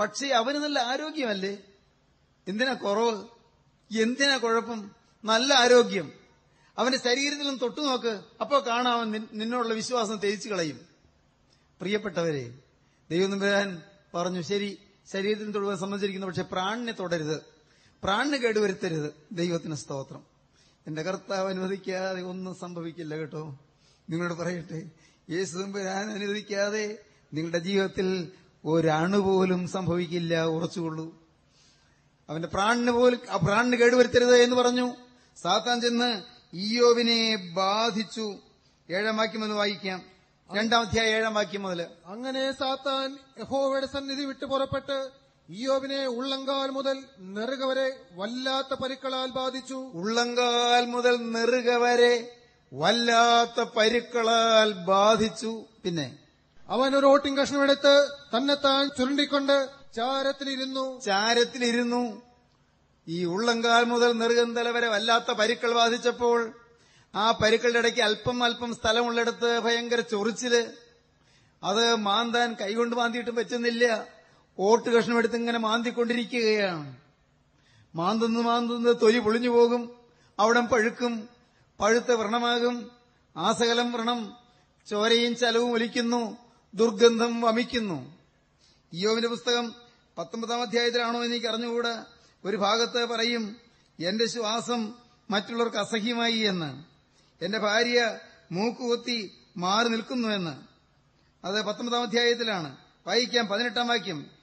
[0.00, 1.58] പക്ഷേ അവന് നല്ല ആരോഗ്യമല്ലേ?
[2.48, 3.24] എന്തിനാ കുറവ്?
[3.98, 4.90] എന്തിനാ കുഴപ്പം?
[5.24, 6.12] നല്ല ആരോഗ്യം.
[6.78, 10.80] അവന്റെ ശരീരത്തിലും തൊട്ടു നോക്ക് അപ്പോ കാണാം നിന്നോടുള്ള വിശ്വാസം തേച്ചു കളയും.
[11.80, 12.58] പ്രിയപ്പെട്ടവരെ
[13.10, 13.82] ദൈവം വരാൻ
[14.14, 14.78] പറഞ്ഞു ശരി
[15.12, 17.42] ശരീരത്തിന് തൊടുവാൻ സംബന്ധിച്ചിരിക്കുന്നു പക്ഷെ പ്രാണിനെ തൊടരുത്.
[18.02, 19.14] പ്രാണിന് കേടുവരുത്തരുത്.
[19.32, 20.35] ദൈവത്തിന് സ്തോത്രം.
[20.86, 23.58] എന്റെ കർത്താവ് അനുവദിക്കാതെ ഒന്നും സംഭവിക്കില്ല കേട്ടോ.
[24.10, 24.90] നിങ്ങളോട് പറയട്ടെ
[25.30, 26.98] യേശു തമ്പുരാൻ അനുവദിക്കാതെ
[27.34, 28.32] നിങ്ങളുടെ ജീവിതത്തിൽ
[28.64, 31.28] ഒരണു പോലും സംഭവിക്കില്ല ഉറച്ചുകൊള്ളൂ.
[32.30, 34.94] അവന്റെ പ്രാണിന് പോലും ആ പ്രാണിന് കേടുവരുത്തരുത് എന്ന് പറഞ്ഞു.
[35.42, 36.22] സാത്താൻ ചെന്ന്
[36.52, 38.38] ഇയോവിനെ ബാധിച്ചു.
[38.90, 40.02] ഏഴാം വാക്യം എന്ന് വായിക്കാം.
[40.56, 47.64] രണ്ടാം അധ്യായം ഏഴാം വാക്യം മുതൽ അങ്ങനെ സാത്താൻ യഹോവയുടെ സന്നിധി വിട്ടു പുറപ്പെട്ട് ഇയോബിനെ ഉള്ളങ്കാൽ മുതൽ നെറുക
[47.64, 49.74] വരെ വല്ലാത്ത പരുക്കളാൽ ബാധിച്ചു.
[49.74, 52.40] ഉള്ളങ്കാൽ മുതൽ നെറുക വരെ
[52.72, 55.64] വല്ലാത്ത പരുക്കളാൽ ബാധിച്ചു.
[55.84, 56.18] പിന്നെ
[56.68, 61.00] അവൻ ഒരു ഓട്ടിൻ കഷ്ണമെടുത്ത് തന്നെത്താൻ ചുരുണ്ടിക്കൊണ്ട് ചാരത്തിലിരുന്നു.
[61.00, 62.22] ചാരത്തിലിരുന്നു.
[63.08, 66.52] ഈ ഉള്ളങ്കാൽ മുതൽ നെറുകന്തല വരെ വല്ലാത്ത പരുക്കൾ ബാധിച്ചപ്പോൾ
[67.14, 70.54] ആ പരുക്കളുടെ ഇടയ്ക്ക് അല്പം അല്പം സ്ഥലമുള്ളിടത്ത് ഭയങ്കര ചൊറിച്ചിൽ.
[71.64, 74.15] അത് മാന്താൻ കൈകൊണ്ട് മാന്തിയിട്ടും പറ്റുന്നില്ല.
[74.58, 76.96] ഓട്ട് കഷ്ണമെടുത്ത് ഇങ്ങനെ മാന്തിക്കൊണ്ടിരിക്കുകയാണ്.
[77.94, 79.96] മാന്തുന്നു മാന്തുന്ന് തൊലി പൊളിഞ്ഞു പോകും.
[80.38, 81.28] അവിടെ പഴുക്കും.
[81.80, 82.90] പഴുത്ത വ്രണമാകും.
[83.36, 84.36] ആസകലം വ്രണം.
[84.86, 86.36] ചോരയും ചലവും ഒലിക്കുന്നു.
[86.74, 88.18] ദുർഗന്ധം വമിക്കുന്നു.
[88.92, 89.74] ഇയോവിന്റെ പുസ്തകം
[90.18, 92.04] പത്തൊമ്പതാം അധ്യായത്തിലാണോ എനിക്ക് അറിഞ്ഞുകൂടാ?
[92.44, 93.56] ഒരു ഭാഗത്ത് പറയും
[94.00, 94.94] എന്റെ ശ്വാസം
[95.30, 96.84] മറ്റുള്ളവർക്ക് അസഹ്യമായി എന്ന്.
[97.44, 98.18] എന്റെ ഭാര്യ
[98.52, 100.56] മൂക്കുകുത്തി മാറി നിൽക്കുന്നു എന്ന്.
[101.46, 102.76] അത് പത്തൊമ്പതാം അധ്യായത്തിലാണ്.
[103.06, 104.35] വായിക്കാം പതിനെട്ടാം വാക്യം.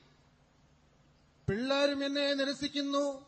[1.50, 3.26] പിള്ളേരും എന്നെ നിരസിക്കുന്നു.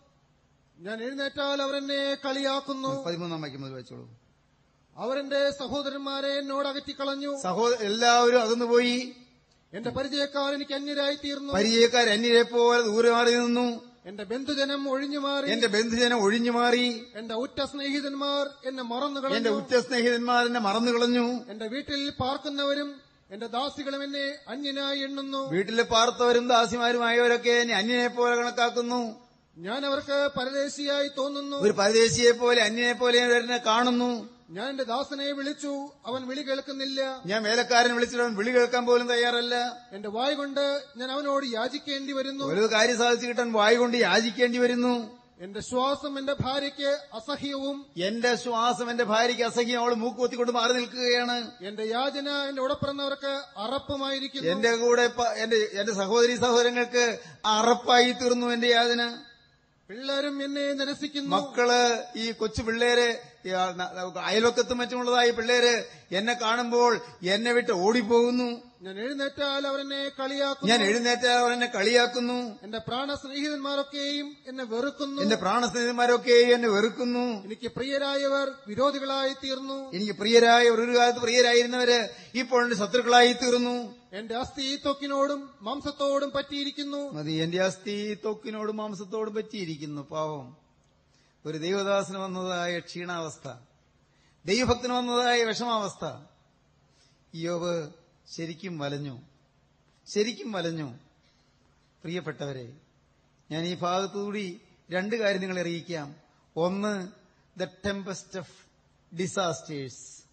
[0.80, 3.04] ഞാൻ എഴുന്നേറ്റാൽ അവരെന്നെ കളിയാക്കുന്നു.
[3.04, 4.10] പതിമൂന്നാം വാക്യം മുതൽ വായിച്ചോളൂ.
[4.96, 7.42] അവരെന്റെ സഹോദരന്മാരെ എന്നോട് അകറ്റിക്കളഞ്ഞു.
[7.44, 9.16] സഹോദര എല്ലാവരും അകന്നുപോയി.
[9.74, 13.82] എന്റെ പരിചയക്കാർ എനിക്ക് അന്യരായി തീർന്നു പരിചയക്കാർ അന്യരെ പോലെ ദൂരെ മാറി നിന്നു.
[14.06, 15.52] എന്റെ ബന്ധുജനം ഒഴിഞ്ഞു മാറി.
[15.52, 17.06] എന്റെ ബന്ധുജനം ഒഴിഞ്ഞു മാറി.
[17.16, 23.05] എന്റെ ഉറ്റ സ്നേഹിതന്മാർ എന്നെ മറന്നു കളഞ്ഞു എന്റെ ഉറ്റ സ്നേഹിതന്മാർ എന്നെ മറന്നു കളഞ്ഞു എന്റെ വീട്ടിൽ പാർക്കുന്നവരും
[23.36, 25.50] എന്റെ ദാസികളും എന്നെ അന്യനായി എണ്ണുന്നു.
[25.50, 29.26] വീട്ടിൽ പാർത്തവരും ദാസിമാരുമായവരൊക്കെ എന്നെ അന്യനെ പോലെ കണക്കാക്കുന്നു.
[29.58, 31.58] ഞാൻ അവർക്ക് പരദേശിയായി തോന്നുന്നു.
[31.58, 34.30] ഒരു പരദേശിയെ പോലെ അന്യനെ പോലെ എന്നെ കാണുന്നു.
[34.50, 35.90] ഞാൻ എന്റെ ദാസനെ വിളിച്ചു.
[36.06, 37.22] അവൻ വിളി കേൾക്കുന്നില്ല.
[37.26, 39.56] ഞാൻ വേലക്കാരൻ വിളിച്ചിട്ട് അവൻ വിളി കേൾക്കാൻ പോലും തയ്യാറല്ല.
[39.92, 42.46] എന്റെ വായ് കൊണ്ട് ഞാൻ അവനോട് യാചിക്കേണ്ടി വരുന്നു.
[42.46, 45.25] ഒരു കാര്യം സാധിച്ചു കിട്ടാൻ വായ് കൊണ്ട് യാചിക്കേണ്ടി വരുന്നു.
[45.40, 51.38] എന്റെ ശ്വാസം എന്റെ ഭാര്യയ്ക്ക് അസഹ്യവും എന്റെ ശ്വാസം എന്റെ ഭാര്യയ്ക്ക് അസഹ്യം അവൾ മൂക്കുകൊത്തിക്കൊണ്ട് മാറി നിൽക്കുകയാണ്.
[51.62, 54.50] എന്റെ യാചന എന്റെ ഉടപ്പിറന്നവർക്ക് അറപ്പുമായിരിക്കുന്നു.
[54.52, 57.06] എന്റെ കൂടെ എന്റെ എന്റെ സഹോദരി സഹോദരങ്ങൾക്ക്
[57.46, 59.02] അറപ്പായി തീർന്നു എന്റെ യാതന
[59.90, 61.30] പിള്ളേരും എന്നെ നിരസിക്കുന്നു.
[61.36, 61.70] മക്കൾ
[62.16, 63.10] ഈ കൊച്ചു പിള്ളേര്
[64.30, 65.74] അയൽവക്കത്തും മറ്റുമുള്ളതായി പിള്ളേര്
[66.12, 66.94] എന്നെ കാണുമ്പോൾ
[67.36, 68.50] എന്നെ വിട്ട് ഓടിപ്പോകുന്നു.
[68.86, 70.76] ഞാൻ എഴുന്നേറ്റാൽ അവരെന്നെ കളിയാക്കുന്നു.
[70.76, 72.60] ഞാൻ എഴുന്നേറ്റാൽ അവർ എന്നെ കളിയാക്കുന്നു.
[72.64, 75.22] എന്റെ പ്രാണസ്നേഹിതന്മാരൊക്കെയും എന്നെ വെറുക്കുന്നു.
[75.22, 77.46] എന്റെ പ്രാണസ്നേഹിതന്മാരൊക്കെയും എന്നെ വെറുക്കുന്നു.
[77.46, 84.80] എനിക്ക് പ്രിയരായവർ വിരോധികളായി തീർന്നു എനിക്ക് പ്രിയരായ ഒരു കാലത്ത് പ്രിയരായിരുന്നവര് ഇപ്പോൾ എന്റെ ശത്രുക്കളായി തീർന്നു എന്റെ അസ്ഥി
[84.86, 87.12] തൊക്കിനോടും മാംസത്തോടും പറ്റിയിരിക്കുന്നു.
[87.14, 90.58] മതി എന്റെ അസ്ഥി തൊക്കിനോടും മാംസത്തോടും പറ്റിയിരിക്കുന്നു പാവം.
[91.46, 93.48] ഒരു ദൈവദാസന് വന്നതായ ക്ഷീണാവസ്ഥ.
[94.46, 96.06] ദൈവഭക്തന് വന്നതായ വിഷമാവസ്ഥ.
[97.36, 99.22] യോബ് ശരിക്കും വലഞ്ഞു.
[100.08, 101.00] ശരിക്കും വലഞ്ഞു.
[102.04, 102.74] പ്രിയപ്പെട്ടവരെ
[103.52, 104.62] ഞാൻ ഈ ഭാഗത്തുകൂടി
[104.92, 106.16] രണ്ട് കാര്യം നിങ്ങളെ അറിയിക്കാം.
[106.56, 107.12] ഒന്ന്
[107.60, 108.52] ദ ടെമ്പസ്റ്റ് ഓഫ്
[109.16, 110.24] ഡിസാസ്റ്റേഴ്സ്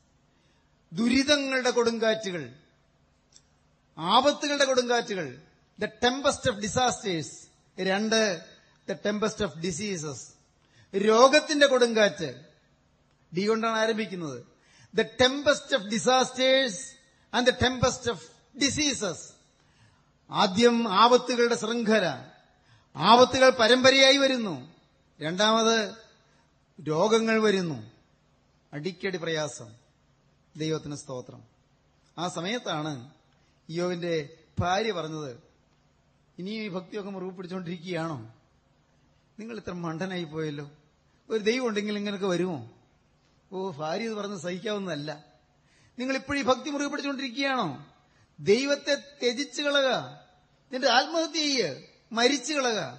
[0.93, 2.53] ദുരിതങ്ങളുടെ കൊടുങ്കാറ്റുകൾ.
[3.99, 5.43] ആപത്തുകളുടെ കൊടുങ്കാറ്റുകൾ.
[5.79, 7.47] ദ ടെമ്പസ്റ്റ് ഓഫ് ഡിസാസ്റ്റേഴ്സ്
[7.81, 8.41] രണ്ട്
[8.89, 10.27] ദ ടെമ്പസ്റ്റ് ഓഫ് ഡിസീസസ്
[10.97, 12.45] രോഗത്തിന്റെ കൊടുങ്കാറ്റ്.
[13.37, 14.45] ഡി കൊണ്ടാണ് ആരംഭിക്കുന്നത്.
[14.95, 17.02] The tempest of disasters
[17.35, 19.33] and the tempest of diseases
[20.31, 22.25] ആദ്യം ആപത്തുകളുടെ ശൃംഖല.
[22.97, 24.75] ആപത്തുകൾ പരമ്പരയായി വരുന്നു.
[25.21, 25.95] രണ്ടാമത്
[26.89, 27.91] രോഗങ്ങൾ വരുന്നു.
[28.73, 29.75] അടിക്കടി പ്രയാസം.
[30.57, 31.43] ദൈവത്തിന് സ്തോത്രം.
[32.19, 33.11] ആ സമയത്താണ്
[33.71, 35.37] യോവിന്റെ ഭാര്യ പറഞ്ഞത്
[36.39, 38.33] ഇനിയും ഈ ഭക്തിയൊക്കെ മുറിവ് പിടിച്ചുകൊണ്ടിരിക്കുകയാണോ
[39.39, 40.71] നിങ്ങൾ ഇത്ര മണ്ടനായി പോയല്ലോ.
[41.31, 42.71] ഒരു ദൈവം ഉണ്ടെങ്കിൽ ഇങ്ങനെയൊക്കെ വരുമോ?
[43.53, 45.32] ഓ ഭാര്യ ഇത് പറഞ്ഞ് സഹിക്കാവുന്നതല്ല.
[45.99, 47.87] നിങ്ങൾ ഇപ്പോഴും ഭക്തി മുറുകെ പിടിച്ചുകൊണ്ടിരിക്കുകയാണോ
[48.41, 49.89] ദൈവത്തെ ത്യജിച്ചു കളക.
[50.73, 51.83] നിന്റെ ആത്മഹത്യ ചെയ്യ്.
[52.13, 52.97] മരിച്ചു കളക.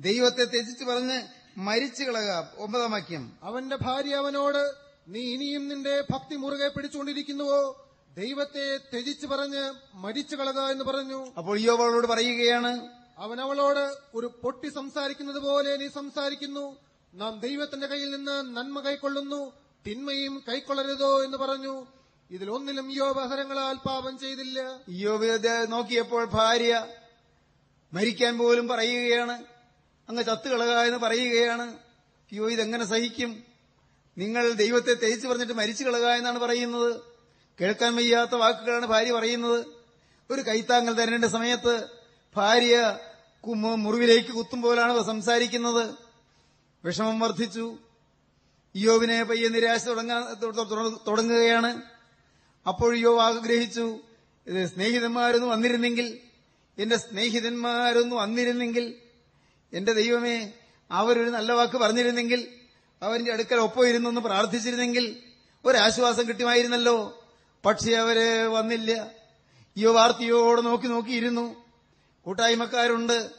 [0.00, 1.22] ദൈവത്തെ ത്യജിച്ച് പറഞ്ഞ്
[1.56, 2.44] മരിച്ചു കളക.
[2.56, 3.38] ഒമ്പതാം വാക്യം.
[3.42, 4.74] അവന്റെ ഭാര്യ അവനോട്
[5.08, 7.82] നീ ഇനിയും നിന്റെ ഭക്തി മുറുകെ പിടിച്ചുകൊണ്ടിരിക്കുന്നുവോ?
[8.16, 11.32] ദൈവത്തെ ത്യജിച്ചു പറഞ്ഞ് മരിച്ചു കളക എന്ന് പറഞ്ഞു.
[11.38, 16.76] അപ്പോൾ യോവളോട് അവളോട് പറയുകയാണ് അവനവളോട് അവളോട് ഒരു പൊട്ടി സംസാരിക്കുന്നത് പോലെ നീ സംസാരിക്കുന്നു.
[17.14, 19.52] നാം ദൈവത്തിന്റെ കയ്യിൽ നിന്ന് നന്മ കൈക്കൊള്ളുന്നു.
[19.86, 21.95] തിന്മയും കൈക്കൊള്ളരുതോ എന്ന് പറഞ്ഞു.
[22.30, 24.80] ഇതിലൊന്നിലും യോബ് അഹരങ്ങളാൽ പാപം ചെയ്തില്ല.
[24.88, 26.86] യോബ് നോക്കിയപ്പോൾ ഭാര്യ
[27.92, 29.44] മരിക്കാൻ പോലും പറയുകയാണ്.
[30.08, 31.62] അങ്ങ് ചത്തുകളക എന്ന് പറയുകയാണ്.
[31.62, 33.44] അയ്യോ ഇതെങ്ങനെ സഹിക്കും?
[34.18, 37.00] നിങ്ങൾ ദൈവത്തെ തേച്ചു പറഞ്ഞിട്ട് മരിച്ചു കളക എന്നാണ് പറയുന്നത്.
[37.60, 39.66] കേൾക്കാൻ വയ്യാത്ത വാക്കുകളാണ് ഭാര്യ പറയുന്നത്.
[40.30, 41.88] ഒരു കൈത്താങ്ങൽ തരേണ്ട സമയത്ത്
[42.36, 42.98] ഭാര്യ
[43.76, 45.94] മുറിവിലേക്ക് കുത്തും പോലാണ് സംസാരിക്കുന്നത്.
[46.84, 47.78] വിഷമം വർദ്ധിച്ചു.
[48.76, 49.84] യോവിനെ പയ്യെ നിരാശ
[51.06, 51.95] തുടങ്ങുകയാണ്.
[52.68, 53.98] അപ്പോൾ യോവ് ആഗ്രഹിച്ചു
[54.64, 56.18] സ്നേഹിതന്മാരൊന്നും വന്നിരുന്നെങ്കിൽ
[56.78, 58.94] എന്റെ സ്നേഹിതന്മാരൊന്നും വന്നിരുന്നെങ്കിൽ
[59.72, 60.52] എന്റെ ദൈവമേ
[60.90, 62.48] അവരൊരു നല്ല വാക്ക് പറഞ്ഞിരുന്നെങ്കിൽ
[63.02, 65.16] അവന്റെ അടുക്കൽ ഒപ്പം ഇരുന്നൊന്ന് പ്രാർത്ഥിച്ചിരുന്നെങ്കിൽ
[65.64, 67.24] ഒരാശ്വാസം കിട്ടുമായിരുന്നല്ലോ.
[67.66, 68.18] പക്ഷേ അവർ
[68.50, 69.10] വന്നില്ല.
[69.76, 71.64] യോ വാർത്തയോടെ നോക്കി നോക്കിയിരുന്നു.
[72.22, 73.30] കൂട്ടായ്മക്കാരുണ്ട്.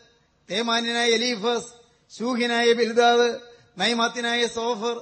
[0.52, 1.68] തേമാന്യനായ എലീഫസ്
[2.20, 3.40] ശൂഹ്യനായ ബിൽദാദ്
[3.78, 5.02] നൈമാത്തിനായ സോഫർ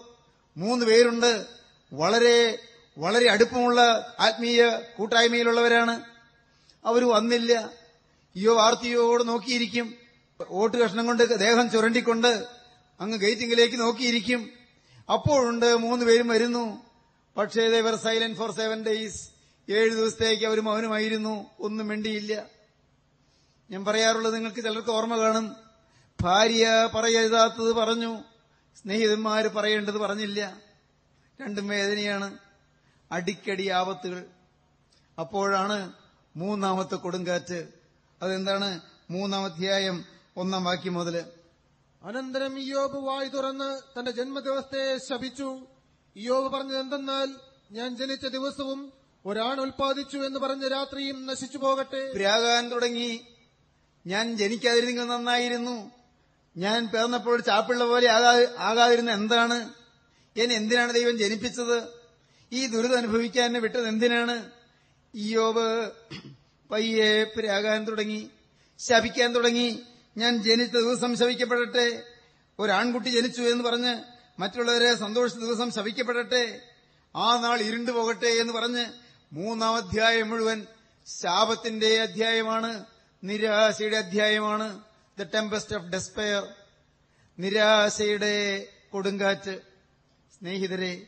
[0.57, 1.45] മൂന്ന് പേരുണ്ട്.
[1.93, 2.57] വളരെ
[2.97, 3.81] വളരെ അടുപ്പമുള്ള
[4.19, 6.01] ആത്മീയ കൂട്ടായ്മയിലുള്ളവരാണ്.
[6.85, 7.53] അവർ വന്നില്ല.
[7.53, 9.93] അയ്യോ ആർത്തിയോട് നോക്കിയിരിക്കും.
[10.49, 12.45] ഓട്ട് കഷ്ണം കൊണ്ട് ദേഹം ചുരണ്ടിക്കൊണ്ട്
[12.99, 14.49] അങ്ങ് ഗേറ്റിംഗിലേക്ക് നോക്കിയിരിക്കും.
[15.13, 15.75] അപ്പോഴുണ്ട്
[16.05, 16.83] പേരും വരുന്നു.
[17.37, 19.29] പക്ഷേ they were silent for seven days
[19.69, 21.45] ഏഴ് ദിവസത്തേക്ക് അവർ മൗനമായിരുന്നു.
[21.59, 22.45] ഒന്നും വേണ്ടിയില്ല
[23.71, 25.55] ഞാൻ പറയാറുള്ളത് നിങ്ങൾക്ക് ചിലർക്ക് ഓർമ്മ കാണും.
[26.21, 28.17] ഭാര്യ പറയരുതാത്തത് പറഞ്ഞു.
[28.81, 30.57] സ്നേഹിതന്മാര് പറയേണ്ടത് പറഞ്ഞില്ല.
[31.41, 32.44] രണ്ടും വേദനയാണ്.
[33.11, 34.25] അടിക്കടി ആപത്തുകൾ.
[35.19, 35.93] അപ്പോഴാണ്
[36.35, 37.67] മൂന്നാമത്തെ കൊടുങ്കാറ്റ്.
[38.21, 38.79] അതെന്താണ്?
[39.09, 40.05] മൂന്നാം അധ്യായം
[40.37, 41.25] ഒന്നാം വാക്യം മുതൽ
[42.03, 45.67] അനന്തരം ഇയോബ് വായി തുറന്ന് തന്റെ ജന്മദിവസത്തെ ശപിച്ചു.
[46.15, 47.29] ഇയോബ് പറഞ്ഞത് എന്തെന്നാൽ
[47.71, 48.93] ഞാൻ ജനിച്ച ദിവസവും
[49.25, 52.11] ഒരാൾ ഉൽപ്പാദിച്ചു എന്ന് പറഞ്ഞ രാത്രിയും നശിച്ചു പോകട്ടെ.
[52.11, 53.27] പ്രാകാൻ തുടങ്ങി.
[54.07, 55.91] ഞാൻ ജനിക്കാതിരുന്നെങ്കിൽ നന്നായിരുന്നു.
[56.57, 59.73] ഞാൻ പിറന്നപ്പോൾ ചാപ്പിള്ള പോലെ ആകാ- ആകാതിരുന്ന എന്താണ്?
[60.37, 61.94] എന്നെ എന്തിനാണ് ദൈവം ജനിപ്പിച്ചത്?
[62.55, 64.51] ഈ ദുരിതം അനുഭവിക്കാൻ വിട്ടത് എന്തിനാണ്?
[65.15, 65.91] ഈയോബ്
[66.71, 68.29] പയ്യെ പ്രാകാൻ തുടങ്ങി
[68.79, 69.83] ശപിക്കാൻ തുടങ്ങി.
[70.17, 72.03] ഞാൻ ജനിച്ച ദിവസം ശവിക്കപ്പെടട്ടെ
[72.59, 73.95] ഒരാൺകുട്ടി ജനിച്ചു എന്ന് പറഞ്ഞ്
[74.41, 76.61] മറ്റുള്ളവരെ സന്തോഷിച്ച ദിവസം ശവിക്കപ്പെടട്ടെ
[77.15, 78.85] ആ നാൾ ഇരുണ്ടു പോകട്ടെ എന്ന് പറഞ്ഞ്
[79.33, 80.65] മൂന്നാം അധ്യായം മുഴുവൻ
[81.05, 82.85] ശാപത്തിന്റെ അധ്യായമാണ്.
[83.23, 84.83] നിരാശയുടെ അധ്യായമാണ്.
[85.19, 86.47] ദ ടെമ്പസ്റ്റ് ഓഫ് ഡെസ്പയർ
[87.39, 89.59] നിരാശയുടെ കൊടുങ്കാറ്റ്.
[90.39, 91.07] സ്നേഹിതരെ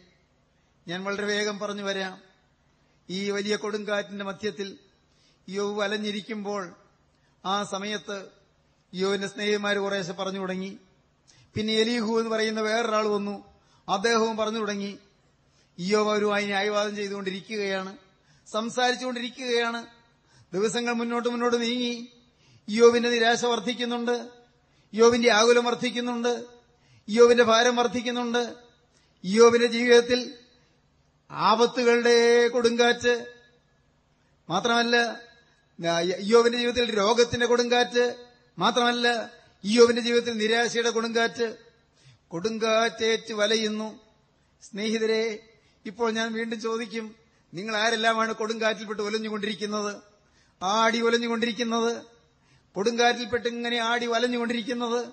[0.88, 2.22] ഞാൻ വളരെ വേഗം പറഞ്ഞു വരാം.
[3.10, 4.78] ഈ വലിയ കൊടുങ്കാറ്റിന്റെ മധ്യത്തിൽ
[5.50, 6.76] യോവ് വലഞ്ഞിരിക്കുമ്പോൾ
[7.46, 8.26] ആ സമയത്ത്
[8.94, 10.78] യോവിന്റെ സ്നേഹിമാർ കുറേശ്ശെ പറഞ്ഞു തുടങ്ങി.
[11.56, 13.44] പിന്നെ എലീഹു എന്ന് പറയുന്ന വേറൊരാൾ വന്നു.
[13.90, 14.98] അദ്ദേഹവും പറഞ്ഞു തുടങ്ങി.
[15.78, 17.98] ഇയോവ് അവരുമായി ന്യായവാദം ചെയ്തുകൊണ്ടിരിക്കുകയാണ്.
[18.52, 19.86] സംസാരിച്ചുകൊണ്ടിരിക്കുകയാണ്.
[20.54, 22.08] ദിവസങ്ങൾ മുന്നോട്ട് മുന്നോട്ട് നീങ്ങി.
[22.70, 24.30] യോവിന്റെ നിരാശ വർദ്ധിക്കുന്നുണ്ട്.
[24.94, 26.46] യോവിന്റെ ആകുലം വർദ്ധിക്കുന്നുണ്ട്.
[27.10, 28.56] യോവിന്റെ ഭാരം വർദ്ധിക്കുന്നുണ്ട്.
[29.26, 30.34] യോവിന്റെ ജീവിതത്തിൽ
[31.32, 33.26] ആപത്തുകളുടെ കൊടുങ്കാറ്റ്.
[34.50, 35.22] മാത്രമല്ല
[36.20, 38.26] ഇയോവിന്റെ ജീവിതത്തിൽ രോഗത്തിന്റെ കൊടുങ്കാറ്റ്.
[38.60, 39.32] മാത്രമല്ല
[39.64, 41.58] ഇയോവിന്റെ ജീവിതത്തിൽ നിരാശയുടെ കൊടുങ്കാറ്റ്.
[42.28, 44.00] കൊടുങ്കാറ്റേറ്റ് വലയുന്നു.
[44.62, 45.40] സ്നേഹിതരെ
[45.86, 47.16] ഇപ്പോൾ ഞാൻ വീണ്ടും ചോദിക്കും
[47.54, 49.96] നിങ്ങൾ ആരെല്ലാമാണ് കൊടുങ്കാറ്റിൽപ്പെട്ട് ഒലഞ്ഞുകൊണ്ടിരിക്കുന്നത്?
[50.64, 52.02] ആടി ഒലഞ്ഞുകൊണ്ടിരിക്കുന്നത്?
[52.76, 55.08] കൊടുങ്കാറ്റിൽപ്പെട്ട് ഇങ്ങനെ ആടി വലഞ്ഞുകൊണ്ടിരിക്കുന്നത്?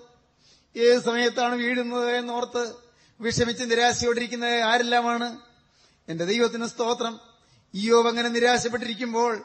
[0.77, 2.73] ഏത് സമയത്താണ് വീഴുന്നത് എന്നോർത്ത്
[3.21, 5.54] വിഷമിച്ച് നിരാശയോടിരിക്കുന്നത് ആരെല്ലാമാണ്?
[6.09, 7.19] എന്റെ ദൈവത്തിന് സ്തോത്രം.
[7.73, 9.43] ഈയോവ് അങ്ങനെ നിരാശപ്പെട്ടിരിക്കുമ്പോൾ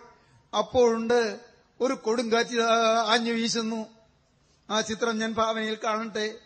[0.58, 1.40] അപ്പോഴുണ്ട്
[1.80, 2.60] ഒരു കൊടുങ്കാറ്റ്
[3.12, 3.86] ആഞ്ഞു വീശുന്നു.
[4.70, 6.38] ആ ചിത്രം ഞാൻ ഭാവനയിൽ കാണട്ടെ.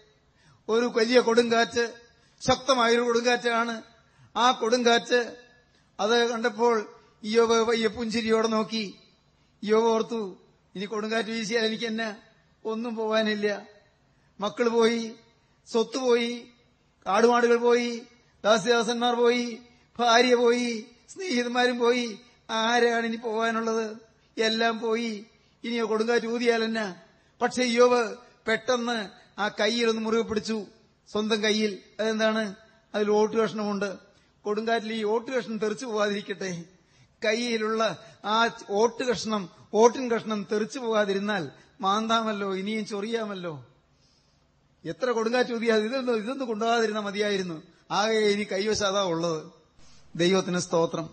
[0.68, 1.94] ഒരു വലിയ കൊടുങ്കാറ്റ്
[2.40, 3.82] ശക്തമായൊരു കൊടുങ്കാറ്റാണ്.
[4.36, 5.36] ആ കൊടുങ്കാറ്റ്
[6.00, 6.88] അത് കണ്ടപ്പോൾ
[7.24, 8.94] ഇയോവ് വയ്യ പുഞ്ചിരിയോടെ നോക്കി.
[9.62, 10.38] ഇയോവ് ഓർത്തു
[10.74, 12.16] ഇനി കൊടുങ്കാറ്റ് വീശിയാൽ എനിക്ക് എന്നെ
[12.64, 13.62] ഒന്നും പോവാനില്ല.
[14.40, 15.14] മക്കൾ പോയി
[15.66, 16.48] സ്വത്ത് പോയി
[17.06, 18.02] കാടുമാടുകൾ പോയി
[18.44, 19.62] ദാസിദാസന്മാർ പോയി
[19.98, 22.18] ഭാര്യ പോയി സ്നേഹിതന്മാരും പോയി
[22.50, 23.96] ആരാണ് ഇനി പോവാനുള്ളത്?
[24.38, 25.26] എല്ലാം പോയി.
[25.64, 26.94] ഇനിയോ കൊടുങ്കാറ്റ് ഊതിയാലെന്നാ
[27.42, 28.16] പക്ഷെ യോവ്
[28.48, 29.08] പെട്ടെന്ന്
[29.40, 30.66] ആ കയ്യിലൊന്ന് മുറുകെ പിടിച്ചു.
[31.08, 31.78] സ്വന്തം കയ്യിൽ.
[32.00, 32.54] അതെന്താണ്?
[32.94, 33.98] അതിൽ ഓട്ട് കഷ്ണമുണ്ട്.
[34.42, 36.64] കൊടുങ്കാറ്റിൽ ഈ ഓട്ട് കഷ്ണം തെറിച്ചു പോവാതിരിക്കട്ടെ.
[37.24, 43.64] കയ്യിലുള്ള ആ ഓട്ട് കഷ്ണം ഓട്ടിൻ കഷ്ണം തെറിച്ചു പോകാതിരുന്നാൽ മാന്താമല്ലോ ഇനിയും ചൊറിയാമല്ലോ.
[44.84, 47.62] എത്ര കൊടുങ്കാറ്റ് ഊതിയാ ഇതൊന്നും ഇതൊന്നും കൊണ്ടുപോകാതിരുന്നാൽ മതിയായിരുന്നു.
[47.90, 49.63] ആകെ ഇനി കൈവശം ഉള്ളത്.
[50.16, 51.10] ദൈവത്തിന് സ്തോത്രം.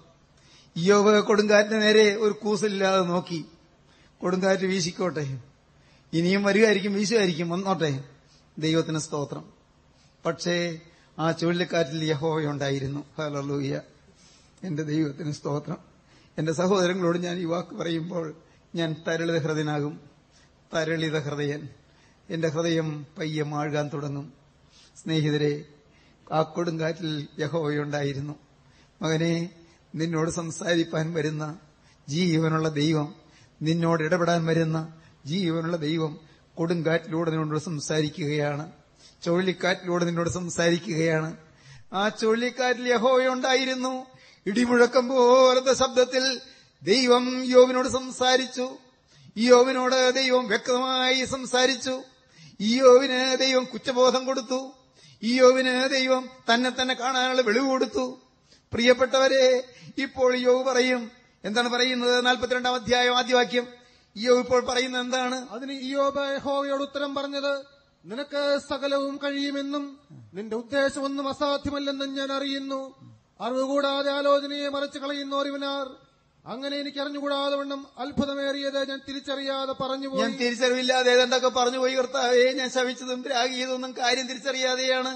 [0.77, 3.45] യോബ് കൊടുങ്കാറ്റിന് നേരെ ഒരു കൂസലില്ലാതെ നോക്കി.
[4.21, 5.39] കൊടുങ്കാറ്റ് വീശിക്കോട്ടെ.
[6.13, 8.03] ഇനിയും വരികയായിരിക്കും വീശുമായിരിക്കും വന്നോട്ടെ.
[8.59, 9.45] ദൈവത്തിന് സ്തോത്രം.
[10.25, 10.79] പക്ഷേ
[11.19, 13.81] ആ ചുഴലിക്കാറ്റിൽ യഹോവയുണ്ടായിരുന്നു ഹലലൂയ
[14.63, 15.77] എന്റെ ദൈവത്തിന് സ്തോത്രം.
[16.37, 18.35] എന്റെ സഹോദരങ്ങളോട് ഞാൻ ഈ വാക്ക് പറയുമ്പോൾ
[18.75, 19.99] ഞാൻ തരളിത ഹൃദയനാകും.
[20.75, 21.67] തരളിത ഹൃദയൻ.
[22.29, 24.33] എന്റെ ഹൃദയം പയ്യെ മാഴുകാൻ തുടങ്ങും.
[25.03, 25.65] സ്നേഹിതരെ
[26.31, 28.50] ആ കൊടുങ്കാറ്റിൽ യഹോവയുണ്ടായിരുന്നു
[29.01, 29.49] മകനെ
[29.95, 31.59] നിന്നോട് സംസാരിപ്പാൻ വരുന്ന
[32.09, 33.15] ജീവനുള്ള ദൈവം
[33.61, 34.93] നിന്നോട് ഇടപെടാൻ വരുന്ന
[35.25, 36.19] ജീവനുള്ള ദൈവം
[36.55, 38.71] കൊടുങ്കാറ്റിലൂടെ നിന്നോട് സംസാരിക്കുകയാണ്.
[39.25, 41.37] ചുഴലിക്കാറ്റിലൂടെ നിന്നോട് സംസാരിക്കുകയാണ്.
[41.93, 44.05] ആ ചുഴലിക്കാറ്റിൽ യഹോയുണ്ടായിരുന്നു
[44.45, 46.41] ഇടിമുഴക്കം പോലത്തെ ശബ്ദത്തിൽ
[46.83, 48.77] ദൈവം യോവിനോട് സംസാരിച്ചു.
[49.37, 52.01] യോവിനോട് ദൈവം വ്യക്തമായി സംസാരിച്ചു.
[52.61, 54.73] യോവിന് ദൈവം കുറ്റബോധം കൊടുത്തു.
[55.23, 58.21] യോവിന് ദൈവം തന്നെ തന്നെ കാണാനുള്ള വെളിവ് കൊടുത്തു.
[58.73, 59.63] പ്രിയപ്പെട്ടവരെ
[59.97, 61.11] ഇപ്പോൾ യോവ് പറയും.
[61.43, 62.25] എന്താണ് പറയുന്നത്?
[62.25, 63.67] നാൽപ്പത്തിരണ്ടാം അധ്യായം ആദ്യവാക്യം
[64.15, 65.47] യോവ് ഇപ്പോൾ പറയുന്നത് എന്താണ്?
[65.51, 67.53] അതിന് ഇയോബ് യഹോവയോട് ഉത്തരം പറഞ്ഞത്
[68.05, 69.99] നിനക്ക് സകലവും കഴിയുമെന്നും
[70.33, 72.81] നിന്റെ ഉദ്ദേശമൊന്നും അസാധ്യമല്ലെന്നും ഞാൻ അറിയുന്നു.
[73.41, 75.85] അറിവ് കൂടാതെ ആലോചനയെ മറച്ചു കളയുന്നോരിവനാർ
[76.45, 82.53] അങ്ങനെ എനിക്ക് അറിഞ്ഞുകൂടാതെ വണ്ണം അത്ഭുതമേറിയത് ഞാൻ തിരിച്ചറിയാതെ പറഞ്ഞു ഞാൻ പറഞ്ഞുപോയി തിരിച്ചറിവില്ലാതെ എന്തൊക്കെ പറഞ്ഞു പോയി കർത്താവേ
[82.53, 85.13] ഞാൻ ശവിച്ചതും രാഗിയതൊന്നും കാര്യം തിരിച്ചറിയാതെയാണ്.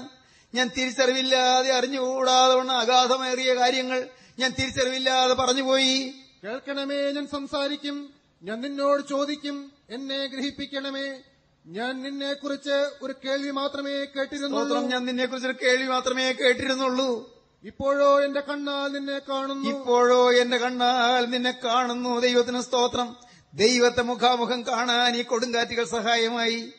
[0.54, 6.14] ഞാൻ തിരിച്ചറിവില്ലാതെ അറിഞ്ഞുകൂടാതെ വണ്ണ അഗാധമേറിയ കാര്യങ്ങൾ ഞാൻ തിരിച്ചറിവില്ലാതെ പറഞ്ഞുപോയി.
[6.44, 8.14] കേൾക്കണമേ ഞാൻ സംസാരിക്കും.
[8.42, 9.72] ഞാൻ നിന്നോട് ചോദിക്കും.
[9.90, 11.20] എന്നെ ഗ്രഹിപ്പിക്കണമേ.
[11.66, 14.76] ഞാൻ നിന്നെ കുറിച്ച് ഒരു കേൾവി മാത്രമേ കേട്ടിരുന്നുള്ളൂ.
[14.76, 17.36] നിന്നെ കുറിച്ച് നിന്നെക്കുറിച്ചൊരു കേൾവി മാത്രമേ കേട്ടിരുന്നുള്ളൂ.
[17.64, 19.68] ഇപ്പോഴോ എന്റെ കണ്ണാൽ നിന്നെ കാണുന്നു.
[19.68, 22.20] ഇപ്പോഴോ എന്റെ കണ്ണാൽ നിന്നെ കാണുന്നു.
[22.20, 23.16] ദൈവത്തിന് സ്തോത്രം.
[23.54, 26.72] ദൈവത്തെ മുഖാമുഖം കാണാൻ ഈ കൊടുങ്കാറ്റുകൾ സഹായമായി.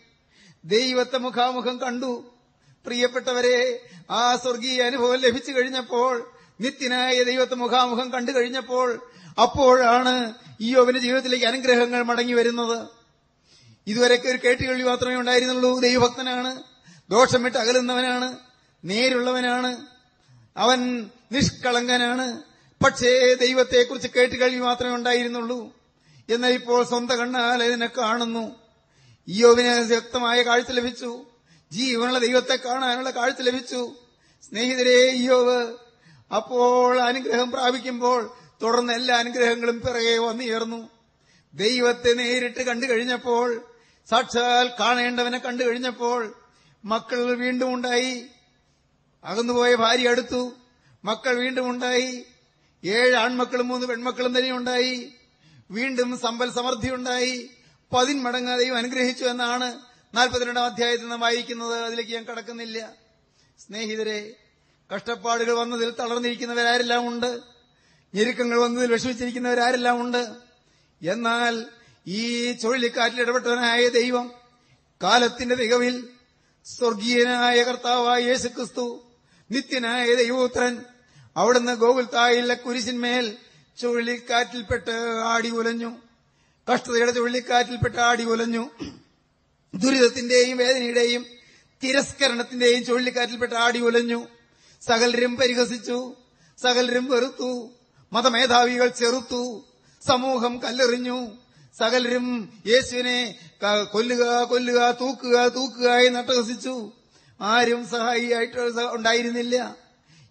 [0.65, 2.36] ദൈവത്തെ മുഖാമുഖം കണ്ടു.
[2.87, 3.57] പ്രിയപ്പെട്ടവരെ
[4.11, 6.31] ആ സ്വർഗീയ അനുഭവം ലഭിച്ചു കഴിഞ്ഞപ്പോൾ
[6.61, 8.87] നിത്യനായ ദൈവത്തെ മുഖാമുഖം കണ്ടു കഴിഞ്ഞപ്പോൾ
[9.41, 12.87] അപ്പോഴാണ് ഈ യോവന്റെ ജീവിതത്തിലേക്ക് അനുഗ്രഹങ്ങൾ മടങ്ങി വരുന്നത്.
[13.87, 15.79] ഇതുവരെയൊക്കെ ഒരു കേട്ടുകേൾവി മാത്രമേ ഉണ്ടായിരുന്നുള്ളൂ.
[15.79, 16.63] ദൈവഭക്തനാണ്
[17.09, 18.37] ദോഷം വിട്ട് അകലുന്നവനാണ്
[18.83, 19.87] നേരുള്ളവനാണ്
[20.57, 22.27] അവൻ നിഷ്കളങ്കനാണ്.
[22.83, 25.59] പക്ഷേ ദൈവത്തെക്കുറിച്ച് കേട്ടുകേൾവി മാത്രമേ ഉണ്ടായിരുന്നുള്ളൂ.
[26.29, 28.45] എന്നാൽ ഇപ്പോൾ സ്വന്തം കണ്ണാൽ അതിനെ കാണുന്നു.
[29.27, 31.11] ഇയോവിന് വ്യക്തമായ കാഴ്ച ലഭിച്ചു.
[31.71, 33.95] ജീവനുള്ള ദൈവത്തെ കാണാനുള്ള കാഴ്ച ലഭിച്ചു.
[34.43, 35.73] സ്നേഹിതരെ ഇയോവ്
[36.35, 38.31] അപ്പോൾ അനുഗ്രഹം പ്രാപിക്കുമ്പോൾ
[38.63, 40.89] തുടർന്ന് എല്ലാ അനുഗ്രഹങ്ങളും പിറകെ വന്നുയർന്നു.
[41.53, 43.65] ദൈവത്തെ നേരിട്ട് കണ്ടു കഴിഞ്ഞപ്പോൾ
[44.09, 46.35] സാക്ഷാൽ കാണേണ്ടവനെ കണ്ടു കഴിഞ്ഞപ്പോൾ
[46.85, 48.25] മക്കൾ വീണ്ടും ഉണ്ടായി.
[49.23, 50.53] അകന്നുപോയ ഭാര്യ അടുത്തു.
[51.05, 52.25] മക്കൾ വീണ്ടും ഉണ്ടായി.
[52.85, 55.09] ഏഴ് ആൺമക്കളും മൂന്ന് പെൺമക്കളും തന്നെ ഉണ്ടായി.
[55.71, 57.49] വീണ്ടും സമ്പൽ സമൃദ്ധി ഉണ്ടായി.
[57.93, 62.93] പതിന്മടങ്ങ് ദൈവം അനുഗ്രഹിച്ചു എന്നാണ് നാൽപ്പത്തിരണ്ടാം അധ്യായത്തിൽ നിന്ന് വായിക്കുന്നത് അതിലേക്ക് ഞാൻ കടക്കുന്നില്ല.
[63.59, 64.35] സ്നേഹിതരെ
[64.95, 67.39] കഷ്ടപ്പാടുകൾ വന്നതിൽ തളർന്നിരിക്കുന്നവരാരെല്ലാം ഉണ്ട്.
[68.15, 70.29] ഞെരുക്കങ്ങൾ വന്നതിൽ വിഷമിച്ചിരിക്കുന്നവരാരെല്ലാം ഉണ്ട്.
[71.01, 71.65] എന്നാൽ
[72.07, 74.31] ഈ ചുഴലിക്കാറ്റിൽ ഇടപെട്ടവനായ ദൈവം
[75.03, 76.09] കാലത്തിന്റെ തികവിൽ
[76.65, 79.11] സ്വർഗീയനായ കർത്താവായ യേശു ക്രിസ്തു
[79.51, 80.83] നിത്യനായ ദൈവപുത്രൻ
[81.37, 83.37] അവിടുന്ന് ഗോകുൽത്തായിലെ കുരിശിന്മേൽ
[83.77, 84.91] ചുഴലിക്കാറ്റിൽപ്പെട്ട്
[85.23, 85.97] ആടി ഉലഞ്ഞു.
[86.73, 88.69] കഷ്ടതയുടെ ചുഴലിക്കാറ്റിൽപ്പെട്ട് ആടി ഉലഞ്ഞു.
[89.75, 91.25] ദുരിതത്തിന്റെയും വേദനയുടെയും
[91.83, 94.27] തിരസ്കരണത്തിന്റെയും ചുഴലിക്കാറ്റിൽപ്പെട്ട് ആടി ഉലഞ്ഞു
[94.87, 96.15] സകലരും പരിഹസിച്ചു.
[96.61, 97.71] സകലരും വെറുത്തു.
[98.13, 99.65] മതമേധാവികൾ ചെറുത്തു.
[100.07, 101.27] സമൂഹം കല്ലെറിഞ്ഞു.
[101.77, 103.35] സകലരും യേശുവിനെ
[103.91, 106.91] കൊല്ലുക കൊല്ലുക തൂക്കുക തൂക്കുക എന്ന് അട്ടഹസിച്ചു.
[107.41, 109.75] ആരും സഹായിയായിട്ട് ഉണ്ടായിരുന്നില്ല.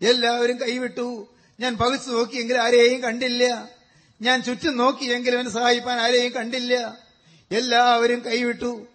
[0.03, 1.29] എല്ലാവരും കൈവിട്ടു.
[1.61, 3.69] ഞാൻ പകച്ചു നോക്കിയെങ്കിൽ ആരെയും കണ്ടില്ല.
[4.23, 6.99] ഞാൻ ചുറ്റും നോക്കിയെങ്കിലും എന്നെ സഹായിപ്പാൻ ആരെയും കണ്ടില്ല.
[7.51, 8.87] എല്ലാവരും കൈവിട്ടു.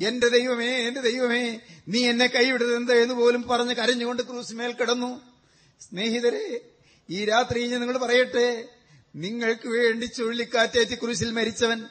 [0.00, 5.20] എന്റെ ദൈവമേ എന്റെ ദൈവമേ നീ എന്നെ കൈവിടരുത് എന്ന് പോലും പറഞ്ഞ് കരഞ്ഞുകൊണ്ട് ക്രൂസിമേൽ കിടന്നു.
[5.80, 6.60] സ്നേഹിതരെ
[7.10, 8.68] ഈ രാത്രി ഞാൻ നിങ്ങൾ പറയട്ടെ
[9.14, 11.84] നിങ്ങൾക്ക് വേണ്ടി ചുഴലിക്കാറ്റേറ്റ് ക്രൂസിൽ മരിച്ചവൻ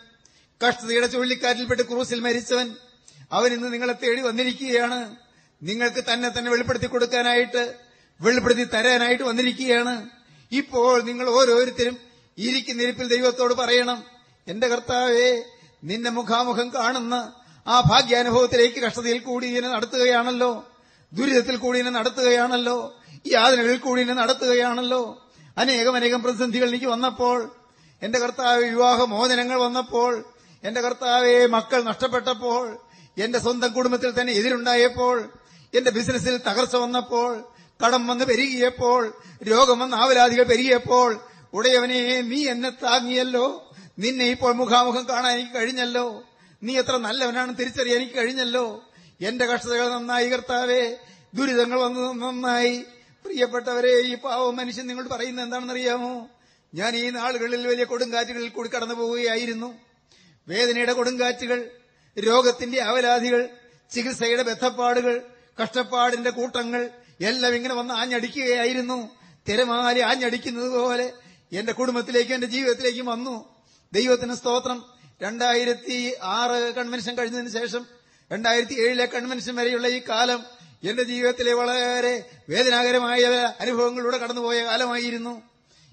[0.67, 2.75] കഷ്ടതയുടെ ചുഴലിക്കാറ്റിൽപ്പെട്ട് ക്രൂസിൽ മരിച്ചവൻ
[3.31, 5.15] അവൻ ഇന്ന് നിങ്ങളെ തേടി വന്നിരിക്കുകയാണ്.
[5.63, 7.75] നിങ്ങൾക്ക് തന്നെ തന്നെ വെളിപ്പെടുത്തി കൊടുക്കാനായിട്ട്
[8.21, 10.09] വെളിപ്പെടുത്തി തരാനായിട്ട് വന്നിരിക്കുകയാണ്.
[10.51, 11.97] ഇപ്പോൾ നിങ്ങൾ ഓരോരുത്തരും
[12.37, 14.05] ഇരിക്കുന്നിരിപ്പിൽ ദൈവത്തോട് പറയണം.
[14.47, 15.43] എന്റെ കർത്താവേ
[15.83, 17.15] നിന്നെ മുഖാമുഖം കാണുന്ന
[17.67, 20.65] ആ ഭാഗ്യാനുഭവത്തിലേക്ക് കഷ്ടതയിൽ കൂടി ഇതിനെ നടത്തുകയാണല്ലോ.
[21.13, 22.99] ദുരിതത്തിൽ കൂടി ഇതിനെ നടത്തുകയാണല്ലോ.
[23.31, 25.21] യാതനകളിൽ കൂടി ഇതിനെ നടത്തുകയാണല്ലോ.
[25.57, 27.51] അനേകം അനേകം പ്രതിസന്ധികൾ എനിക്ക് വന്നപ്പോൾ
[28.01, 30.25] എന്റെ കർത്താവ് വിവാഹ മോചനങ്ങൾ വന്നപ്പോൾ
[30.63, 32.77] എന്റെ കർത്താവെ മക്കൾ നഷ്ടപ്പെട്ടപ്പോൾ
[33.17, 35.33] എന്റെ സ്വന്തം കുടുംബത്തിൽ തന്നെ എതിരുണ്ടായപ്പോൾ
[35.73, 37.43] എന്റെ ബിസിനസ്സിൽ തകർച്ച വന്നപ്പോൾ
[37.83, 39.13] കടം വന്ന് പെരുകിയപ്പോൾ
[39.51, 41.19] രോഗം വന്ന് ആവലാദികൾ പെരുകിയപ്പോൾ
[41.53, 43.71] ഉടയവനെ നീ എന്നെ താങ്ങിയല്ലോ.
[43.99, 46.23] നിന്നെ ഇപ്പോൾ മുഖാമുഖം കാണാൻ എനിക്ക് കഴിഞ്ഞല്ലോ.
[46.63, 48.89] നീ എത്ര നല്ലവനാണ് തിരിച്ചറിയാൻ എനിക്ക് കഴിഞ്ഞല്ലോ.
[49.21, 50.95] എന്റെ കഷ്ടതകൾ നന്നായി കർത്താവേ.
[51.33, 52.77] ദുരിതങ്ങൾ വന്നത് നന്നായി.
[53.25, 56.27] പ്രിയപ്പെട്ടവരെ ഈ പാവം മനുഷ്യൻ നിങ്ങൾ പറയുന്നത് എന്താണെന്നറിയാമോ?
[56.73, 59.73] ഞാൻ ഈ നാളുകളിൽ വലിയ കൊടുങ്കാറ്റുകളിൽ കൂടി കടന്നു പോവുകയായിരുന്നു.
[60.47, 61.71] വേദനയുടെ കൊടുങ്കാറ്റുകൾ
[62.19, 63.49] രോഗത്തിന്റെ അവലാധികൾ
[63.91, 65.21] ചികിത്സയുടെ ബന്ധപ്പാടുകൾ
[65.63, 66.89] കഷ്ടപ്പാടിന്റെ കൂട്ടങ്ങൾ
[67.21, 69.09] എല്ലാം ഇങ്ങനെ വന്ന് ആഞ്ഞടിക്കുകയായിരുന്നു.
[69.49, 71.13] തിരമാലി ആഞ്ഞടിക്കുന്നത് പോലെ
[71.53, 73.55] എന്റെ കുടുംബത്തിലേക്കും എന്റെ ജീവിതത്തിലേക്കും വന്നു.
[73.93, 74.94] ദൈവത്തിന് സ്തോത്രം.
[75.21, 77.85] രണ്ടായിരത്തി ആറ് കൺവെൻഷൻ കഴിഞ്ഞതിന് ശേഷം
[78.31, 80.43] രണ്ടായിരത്തി ഏഴിലെ കൺവെൻഷൻ വരെയുള്ള ഈ കാലം
[80.83, 83.23] എന്റെ ജീവിതത്തിലെ വളരെ വേദനാകരമായ
[83.59, 85.43] അനുഭവങ്ങളിലൂടെ കടന്നുപോയ കാലമായിരുന്നു.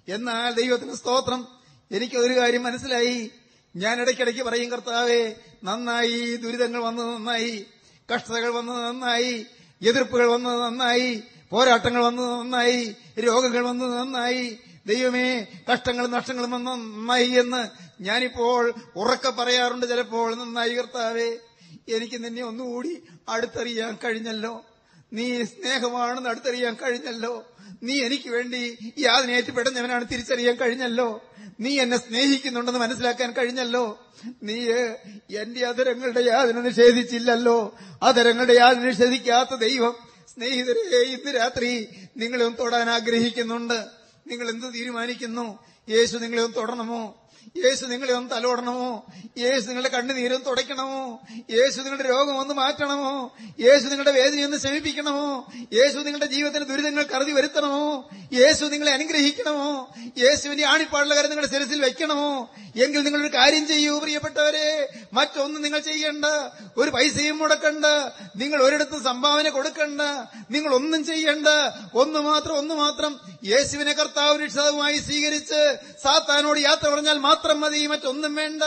[0.09, 1.49] എന്നാൽ ദൈവത്തിന് സ്തോത്രം
[1.91, 3.31] എനിക്ക് ഒരു കാര്യം മനസ്സിലായി.
[3.77, 7.67] ഞാൻ ഇടയ്ക്കിടയ്ക്ക് പറയും കർത്താവേ നന്നായി ദുരിതങ്ങൾ വന്നത് നന്നായി
[8.15, 9.47] കഷ്ടതകൾ വന്നത് നന്നായി
[9.83, 17.63] എതിർപ്പുകൾ വന്നത് നന്നായി പോരാട്ടങ്ങൾ വന്നത് നന്നായി രോഗങ്ങൾ വന്നത് നന്നായി ദൈവമേ കഷ്ടങ്ങളും നഷ്ടങ്ങളും വന്നത് നന്നായി എന്ന്
[18.07, 21.31] ഞാനിപ്പോൾ ഉറക്കെ പറയാറുണ്ട് ചിലപ്പോൾ നന്നായി കർത്താവേ
[21.97, 22.93] എനിക്ക് നിന്നെ ഒന്നുകൂടി
[23.29, 24.65] അടുത്തറിയാൻ കഴിഞ്ഞല്ലോ.
[25.13, 27.35] നീ സ്നേഹമാണെന്ന് അടുത്തറിയാൻ കഴിഞ്ഞല്ലോ.
[27.83, 28.61] നീ എനിക്ക് വേണ്ടി
[29.51, 31.09] പെടുന്നവനാണ് തിരിച്ചറിയാൻ കഴിഞ്ഞല്ലോ.
[31.61, 33.85] നീ എന്നെ സ്നേഹിക്കുന്നുണ്ടെന്ന് മനസ്സിലാക്കാൻ കഴിഞ്ഞല്ലോ.
[34.43, 34.57] നീ
[35.43, 37.59] എന്റെ അതരങ്ങളുടെ യാതന നിഷേധിച്ചില്ലല്ലോ.
[38.03, 39.95] അതരങ്ങളുടെ യാതന നിഷേധിക്കാത്ത ദൈവം
[40.35, 43.79] സ്നേഹിതരെ ഇന്ന് രാത്രി നിങ്ങളെ ഒന്ന് തൊടാൻ ആഗ്രഹിക്കുന്നുണ്ട്.
[44.27, 45.47] നിങ്ങൾ എന്ത് തീരുമാനിക്കുന്നു?
[45.89, 47.03] യേശു നിങ്ങളെ ഒന്ന് തൊടണമോ?
[47.57, 49.07] യേശു നിങ്ങളെ ഒന്ന് തലോടണമോ?
[49.39, 51.21] യേശു നിങ്ങളുടെ കണ്ണുനീരൊന്ന് തുടയ്ക്കണമോ?
[51.51, 53.37] യേശു നിങ്ങളുടെ രോഗം ഒന്ന് മാറ്റണമോ?
[53.61, 58.11] യേശു നിങ്ങളുടെ വേദനയൊന്ന് ശമിപ്പിക്കണമോ യേശു നിങ്ങളുടെ ജീവിതത്തിന് ദുരിതങ്ങൾ കരുതി വരുത്തണമോ?
[58.33, 59.95] യേശു നിങ്ങളെ അനുഗ്രഹിക്കണമോ?
[60.19, 62.51] യേശുവിന്റെ ആണിപ്പാടുള്ള കാര്യം നിങ്ങളുടെ ശിരസിൽ വെക്കണമോ?
[62.77, 64.89] എങ്കിൽ നിങ്ങളൊരു കാര്യം ചെയ്യൂ പ്രിയപ്പെട്ടവരെ.
[65.13, 66.25] മറ്റൊന്നും നിങ്ങൾ ചെയ്യണ്ട.
[66.77, 67.85] ഒരു പൈസയും മുടക്കണ്ട.
[68.37, 70.01] നിങ്ങൾ ഒരിടത്തും സംഭാവന കൊടുക്കണ്ട.
[70.51, 71.47] നിങ്ങൾ ഒന്നും ചെയ്യണ്ട.
[71.95, 73.21] ഒന്ന് മാത്രം ഒന്ന് മാത്രം.
[73.45, 78.63] യേശുവിനെ കർത്താവ് രക്ഷിതാവുമായി സ്വീകരിച്ച് സാത്താനോട് യാത്ര പറഞ്ഞാൽ മാത്രം മതി മറ്റൊന്നും വേണ്ട.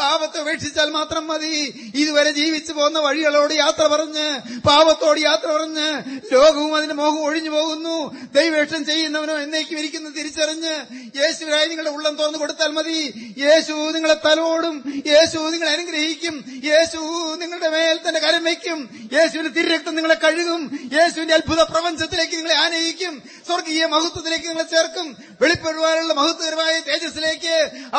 [0.00, 1.54] പാപത്തെ ഉപേക്ഷിച്ചാൽ മാത്രം മതി.
[2.00, 4.26] ഇതുവരെ ജീവിച്ചു പോകുന്ന വഴികളോട് യാത്ര പറഞ്ഞ്
[4.68, 5.88] പാപത്തോട് യാത്ര പറഞ്ഞ്
[6.34, 7.96] ലോകവും അതിന്റെ മോഹവും ഒഴിഞ്ഞു പോകുന്നു.
[8.36, 10.74] ദൈവേഷം ചെയ്യുന്നവനോ എന്നേക്കും ഇരിക്കുന്നു തിരിച്ചറിഞ്ഞ്
[11.20, 13.00] യേശുവിനായി നിങ്ങളുടെ ഉള്ളം തുറന്നു കൊടുത്താൽ മതി.
[13.44, 14.76] യേശു നിങ്ങളെ തലോടും
[15.12, 16.36] യേശു നിങ്ങളെ അനുഗ്രഹിക്കും
[16.70, 17.00] യേശു
[17.42, 18.80] നിങ്ങളുടെ മേൽ തന്നെ കരം വയ്ക്കും
[19.16, 20.62] യേശുവിന്റെ തിരുരക്തം നിങ്ങളെ കഴുകും
[20.96, 23.14] യേശുവിന്റെ അത്ഭുത പ്രപഞ്ചത്തിലേക്ക് നിങ്ങളെ ആനയിക്കും
[23.48, 25.06] സ്വർഗീയ മഹത്വത്തിലേക്ക് നിങ്ങളെ ചേർക്കും
[25.42, 27.54] വെളിപ്പെടുവാനുള്ള മഹത്വകരമായ തേജസ്സിലേക്ക്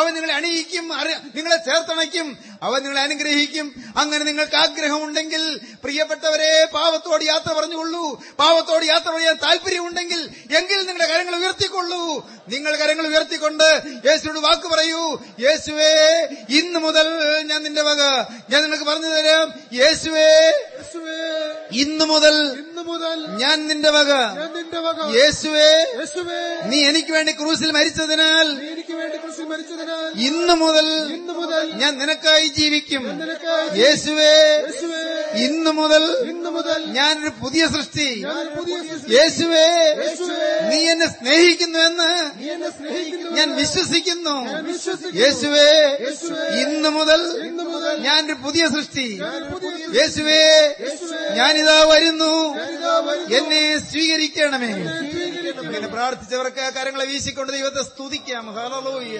[0.08, 0.86] അവൻ നിങ്ങളെ അണിയിക്കും
[1.36, 2.28] നിങ്ങളെ ചേർത്തണയ്ക്കും
[2.64, 3.68] അവൻ നിങ്ങളെ അനുഗ്രഹിക്കും.
[4.02, 5.44] അങ്ങനെ നിങ്ങൾക്ക് ആഗ്രഹമുണ്ടെങ്കിൽ
[5.84, 8.04] പ്രിയപ്പെട്ടവരെ പാവത്തോട് യാത്ര പറഞ്ഞുകൊള്ളൂ.
[8.40, 10.22] പാവത്തോട് യാത്ര പറയാൻ താല്പര്യമുണ്ടെങ്കിൽ
[10.60, 12.02] എങ്കിൽ നിങ്ങളുടെ കരങ്ങൾ ഉയർത്തിക്കൊള്ളൂ.
[12.54, 13.68] നിങ്ങൾ കരങ്ങൾ ഉയർത്തിക്കൊണ്ട്
[14.08, 15.04] യേശുവോട് വാക്ക് പറയൂ.
[15.46, 15.92] യേശുവേ
[16.60, 17.08] ഇന്ന് മുതൽ
[17.50, 18.02] ഞാൻ നിന്റെ വക
[18.52, 19.48] ഞാൻ നിങ്ങൾക്ക് പറഞ്ഞു തരാം.
[19.82, 20.30] യേശുവേ
[21.84, 24.12] ഇന്ന് മുതൽ ഇന്ന് മുതൽ ഞാൻ നിന്റെ വക
[24.58, 25.00] നിന്റെ വക.
[25.20, 26.42] യേശുവേ യേശുവേ.
[26.72, 29.97] നീ എനിക്ക് വേണ്ടി ക്രൂസിൽ മരിച്ചതിനാൽ എനിക്ക് വേണ്ടി ക്രൂസിൽ മരിച്ചതിനാൽ
[30.28, 30.88] ഇന്നു മുതൽ
[31.82, 33.04] ഞാൻ നിനക്കായി ജീവിക്കും.
[33.78, 34.34] യേശുവേ
[35.46, 36.04] ഇന്നു മുതൽ
[36.98, 38.10] ഞാനൊരു പുതിയ സൃഷ്ടി.
[39.16, 39.68] യേശുവേ
[40.70, 42.12] നീ എന്നെ സ്നേഹിക്കുന്നു എന്ന്
[43.36, 44.38] ഞാൻ വിശ്വസിക്കുന്നു.
[45.22, 45.70] യേശുവേ
[46.62, 47.22] ഇന്നു മുതൽ
[48.08, 49.08] ഞാനൊരു പുതിയ സൃഷ്ടി.
[50.00, 50.44] യേശുവേ
[51.34, 52.34] ഞാനിതാ വരുന്നു.
[53.38, 54.74] എന്നെ സ്വീകരിക്കണമേ.
[55.64, 58.46] ഇങ്ങനെ പ്രാർത്ഥിച്ചവർക്ക് ആ കാര്യങ്ങളെ വീശിക്കൊണ്ട് ദൈവത്തെ സ്തുതിക്കാം.
[58.56, 59.20] ഹലോയ്യ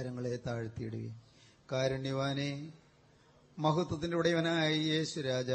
[0.00, 1.20] കരങ്ങളെ താഴ്ത്തിയിടുകയും.
[1.72, 2.72] കാരുണ്യവാനെ
[3.58, 5.50] മഹത്വത്തിന്റെ ഉടയവനായ യേശു രാജ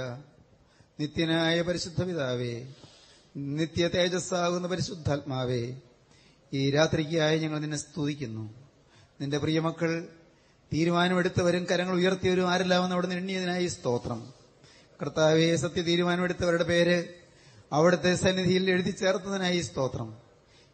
[1.00, 2.68] നിത്യനായ പരിശുദ്ധ പിതാവേ
[3.38, 5.76] നിത്യ തേജസ്സാകുന്ന പരിശുദ്ധാത്മാവേ
[6.54, 8.54] ഈ രാത്രിക്കായി ഞങ്ങൾ നിന്നെ സ്തുതിക്കുന്നു.
[9.22, 10.08] നിന്റെ പ്രിയമക്കൾ
[10.74, 14.34] തീരുമാനമെടുത്തവരും കരങ്ങൾ ഉയർത്തിയവരും ആരെല്ലാമെന്ന് അവിടെ എണ്ണിയതിനായി സ്തോത്രം.
[15.02, 17.04] കർത്താവെ സത്യ തീരുമാനമെടുത്തവരുടെ പേര്
[17.74, 20.18] അവിടുത്തെ സന്നിധിയിൽ എഴുതി ചേർത്തതിനായി സ്തോത്രം.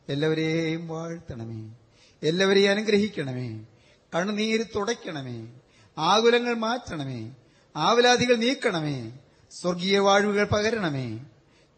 [0.10, 1.81] എല്ലാവരെയും വാഴ്ത്തണമേ.
[2.24, 3.66] എല്ലാവരെയും അനുഗ്രഹിക്കണമേ.
[4.16, 5.48] കണ്ണുനീര് തുടയ്ക്കണമേ.
[5.98, 7.32] ആകുലങ്ങൾ മാറ്റണമേ.
[7.76, 9.12] ആവലാതികൾ നീക്കണമേ.
[9.52, 11.20] സ്വർഗീയ വാഴ്വുകൾ പകരണമേ.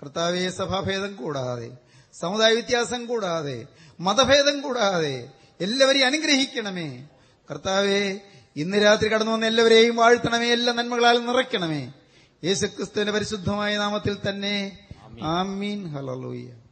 [0.02, 1.78] കർത്താവെ സഭാഭേദം കൂടാതെ
[2.14, 3.66] സമുദായ വ്യത്യാസം കൂടാതെ
[4.00, 5.30] മതഭേദം കൂടാതെ
[5.62, 7.08] എല്ലാവരെയും അനുഗ്രഹിക്കണമേ.
[7.52, 8.22] കർത്താവെ
[8.56, 10.52] ഇന്ന് രാത്രി കടന്നു വന്ന എല്ലാവരെയും വാഴ്ത്തണമേ.
[10.52, 11.94] എല്ലാ നന്മകളാൽ നിറയ്ക്കണമേ.
[12.44, 14.78] യേശുക്രിസ്തുവിന്റെ പരിശുദ്ധമായ നാമത്തിൽ തന്നെ.
[15.24, 15.88] ആമീൻ.
[15.88, 16.63] ഹലലൂയ്യ